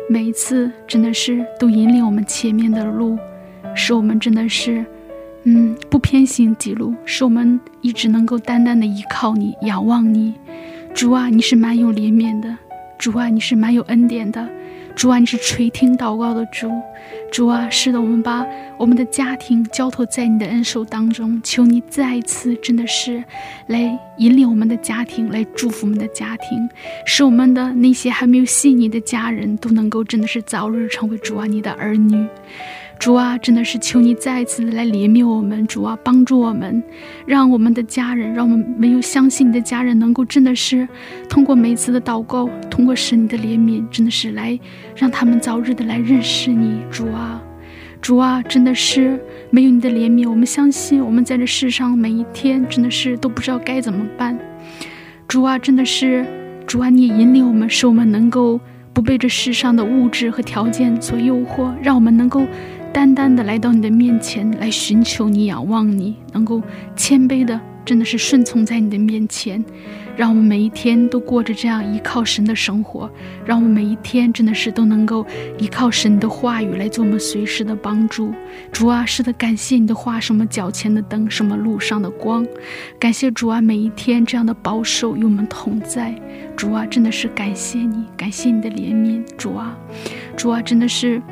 [0.08, 3.18] 每一次真的是都引领我们前面的路，
[3.74, 4.84] 使我们真的是，
[5.42, 10.34] 嗯，不偏行己路，使我们一直能够单单的依靠你，仰望你。
[10.94, 12.56] 主啊，你是蛮有怜悯的，
[12.98, 14.48] 主啊，你是蛮有恩典的，
[15.00, 16.70] 主啊，你是垂听祷告的主。
[17.32, 18.46] 主啊，是的，我们把
[18.76, 23.24] 我们的家庭交托在你的恩手当中，求你再一次真的是
[23.68, 26.68] 来引领我们的家庭，来祝福我们的家庭，
[27.06, 32.28] 使我们的那些还没有信你的家人都能够真的是早日成为主啊你的儿女。
[33.00, 36.82] 主啊，真的是求你再一次来怜悯我们，主啊，帮助我们，
[37.24, 40.86] 让我们的家人，让我们没有相信你的家人，能够真的是
[41.26, 44.60] 通过每一次的祷告，通过神你的怜悯，真的是来
[44.94, 47.42] 让他们早日的来认识你，主啊，
[48.02, 54.38] 主啊，真的是没有你的怜悯，我们相信我们在这世上每一天真的是都不知道该怎么办。
[55.26, 56.26] 主啊，真的是
[56.66, 58.60] 主啊，你引领我们，使我们能够
[58.92, 62.46] 不被这世上的物质和条件所诱惑，让我们能够
[62.92, 66.60] 单单的来到你的面前来寻求你、仰望你，能够
[66.96, 69.64] 谦卑的，真的是顺从在你的面前。
[70.16, 73.08] 让我们每一天都过着这样依靠神的生活，
[73.44, 75.24] 让我们每一天真的是都能够
[75.56, 78.34] 依靠神的话语来做我们随时的帮助。
[78.70, 82.46] 主啊，是的，感谢你的话，什么脚前的灯，什么路上的光。
[82.98, 86.14] 感谢主啊，每一天这样的保守与我们同在。
[86.56, 89.22] 主啊，真的是感谢你，感谢你的怜悯。
[89.38, 89.78] 主啊，
[90.36, 91.22] 主啊，真的是。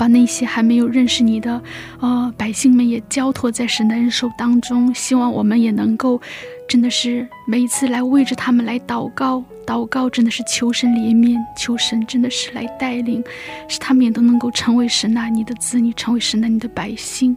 [0.00, 1.62] 把那些还没有认识你的，
[2.00, 4.94] 呃，百姓们也交托在神的恩手当中。
[4.94, 6.18] 希望我们也能够，
[6.66, 13.22] 真的是每一次来为着他们来祷告，祷告真的是求神怜悯，求神真的是来带领，
[13.68, 17.36] 使他们也都能够成为神啊你的子女，成为神啊你的百姓。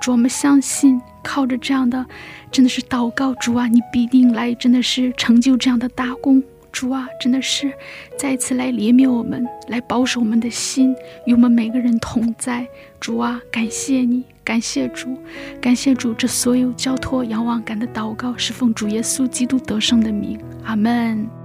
[0.00, 2.06] 主，我们相信，靠着这样的，
[2.52, 6.40] 真的是祷告，主啊，你必定来，真的是成就这样的大功。
[6.70, 7.72] 主啊，真的是
[8.16, 10.94] 再次来怜悯我们，来保守我们的心，
[11.26, 12.66] 与我们每个人同在。
[13.00, 15.18] 主啊，感谢你，感谢主，
[15.60, 20.38] 感谢主，这所有交托仰望感的祷告，是奉主耶稣基督得胜的名。
[20.64, 21.37] 阿门。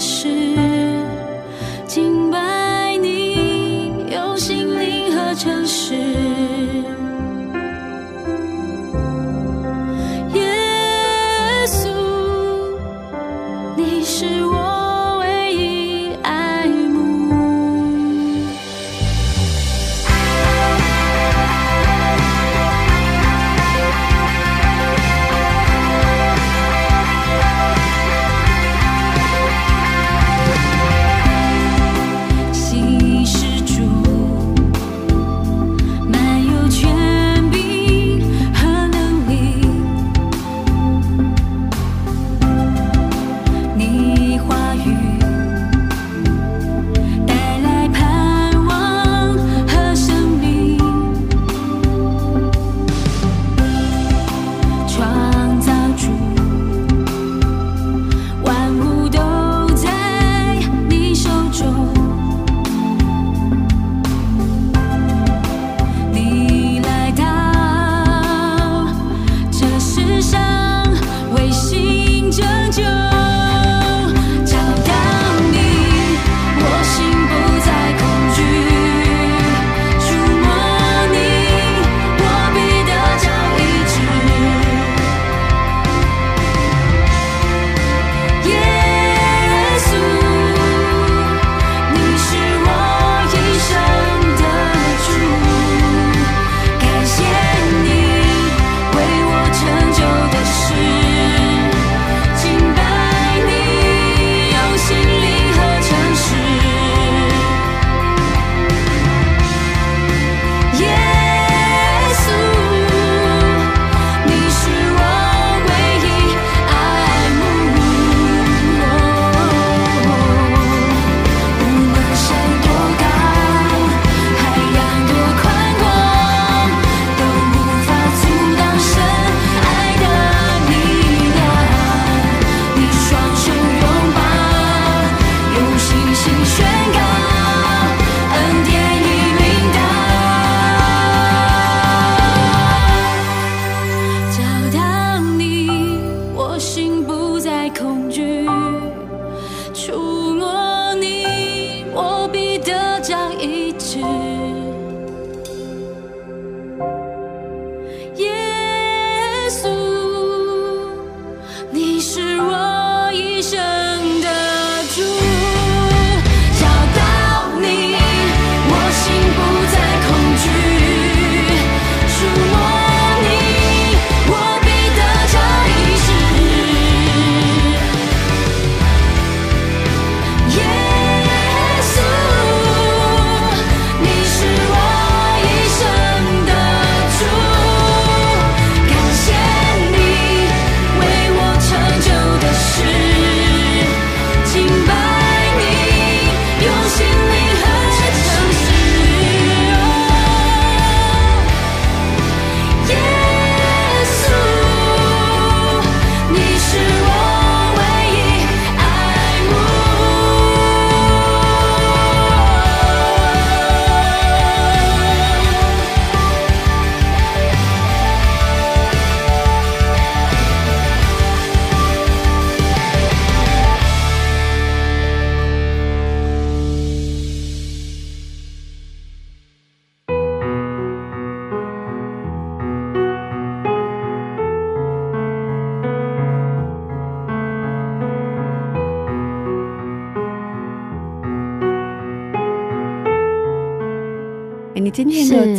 [0.00, 0.39] 是。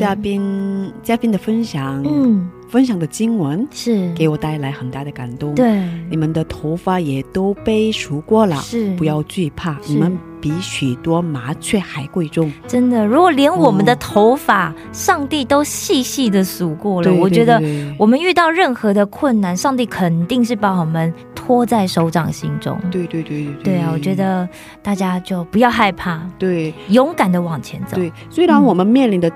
[0.02, 4.12] 嘉宾嘉宾的分享，嗯，分享的经文是。
[4.16, 8.96] 给我带来很大的感动。，对，你们的头发也都被数过了，是。
[8.96, 12.52] 不要惧怕，你们比许多麻雀还贵重。
[12.68, 22.76] 真的，如果连我们的嗯头发，上帝都细细的数过了，对我觉得对对我们遇到任何的困难，上帝肯定是把我们托在手掌心中。
[22.90, 23.76] 对对对对。
[23.76, 24.50] 对啊，我觉得
[24.82, 26.74] 大家就不要害怕，对。
[26.90, 27.96] 勇敢的往前走。
[27.96, 29.34] 对，虽然我们面临的嗯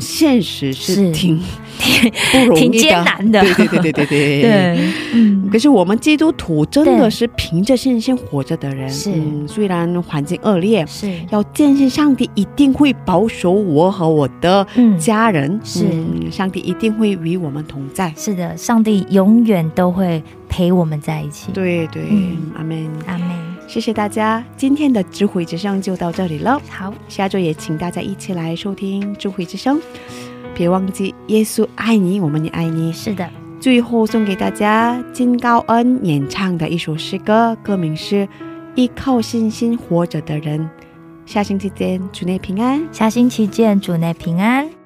[0.00, 1.12] 现实是是。
[1.80, 3.40] 挺不容易的，挺艰难的。
[3.40, 4.42] 对对对对对对。
[4.42, 9.10] 对，嗯，可是我们基督徒真的是凭着信心活着的人，是。
[9.10, 15.86] 嗯，虽然环境恶劣，是，要坚信上帝一定会保守我和我的嗯，家人，是。
[15.90, 18.12] 嗯上帝一定会与我们同在。
[18.16, 21.50] 是的，上帝永远都会陪我们在一起。
[21.52, 22.52] 对对，嗯。
[22.56, 22.88] 阿门。
[23.06, 23.24] 阿妹，
[23.70, 26.60] 谢谢大家，今天的智慧之声就到这里了。
[26.68, 29.80] 好，下周也请大家一起来收听智慧之声，
[30.52, 32.92] 别忘记耶稣爱你，我们也爱你。
[32.92, 38.26] 是的，最后送给大家金高恩演唱的一首诗歌，歌名是
[38.74, 40.58] 《依靠信心活着的人》。
[41.24, 42.84] 下星期见，主内平安。
[42.90, 44.79] 下星期见，主内平安。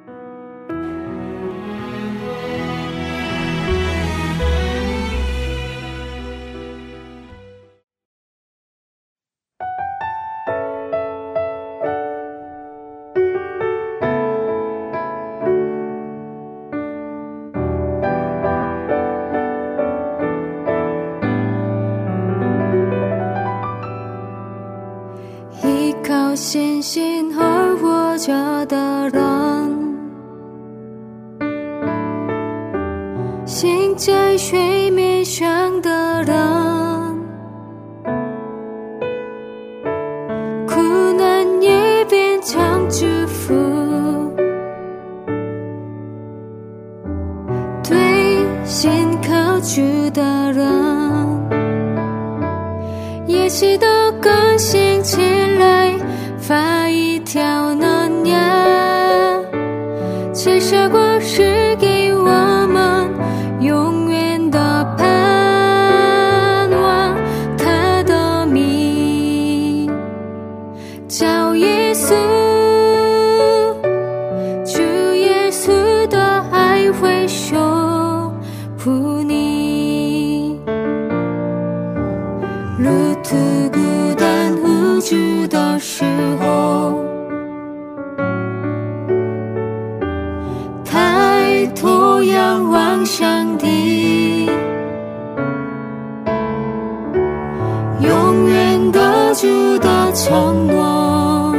[98.34, 101.54] 永远得主的承诺。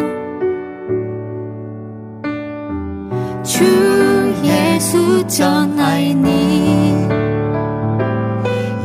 [3.44, 3.64] 主
[4.44, 5.48] 耶稣真
[5.80, 7.08] 爱你。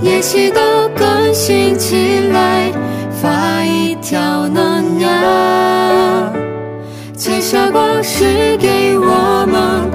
[0.03, 0.61] 也许都
[0.97, 2.71] 更新起来，
[3.11, 6.33] 发一条能量。
[7.17, 9.91] 这首歌是给我们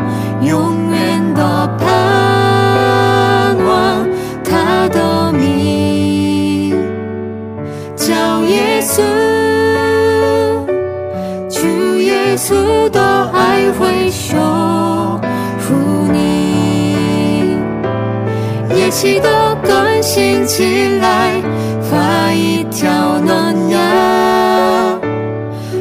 [19.05, 21.39] 记得短信起来
[21.79, 24.99] 发一条暖阳，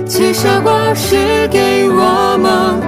[0.07, 2.83] 至少瓜是给我们？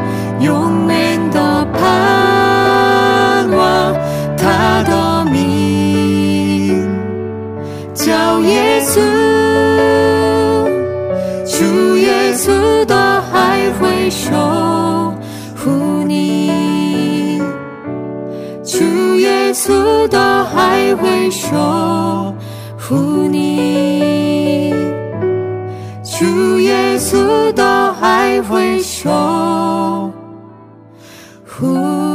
[20.97, 22.34] 会守
[22.78, 24.72] 护你，
[26.03, 29.11] 主耶稣都还会守
[31.47, 32.05] 护。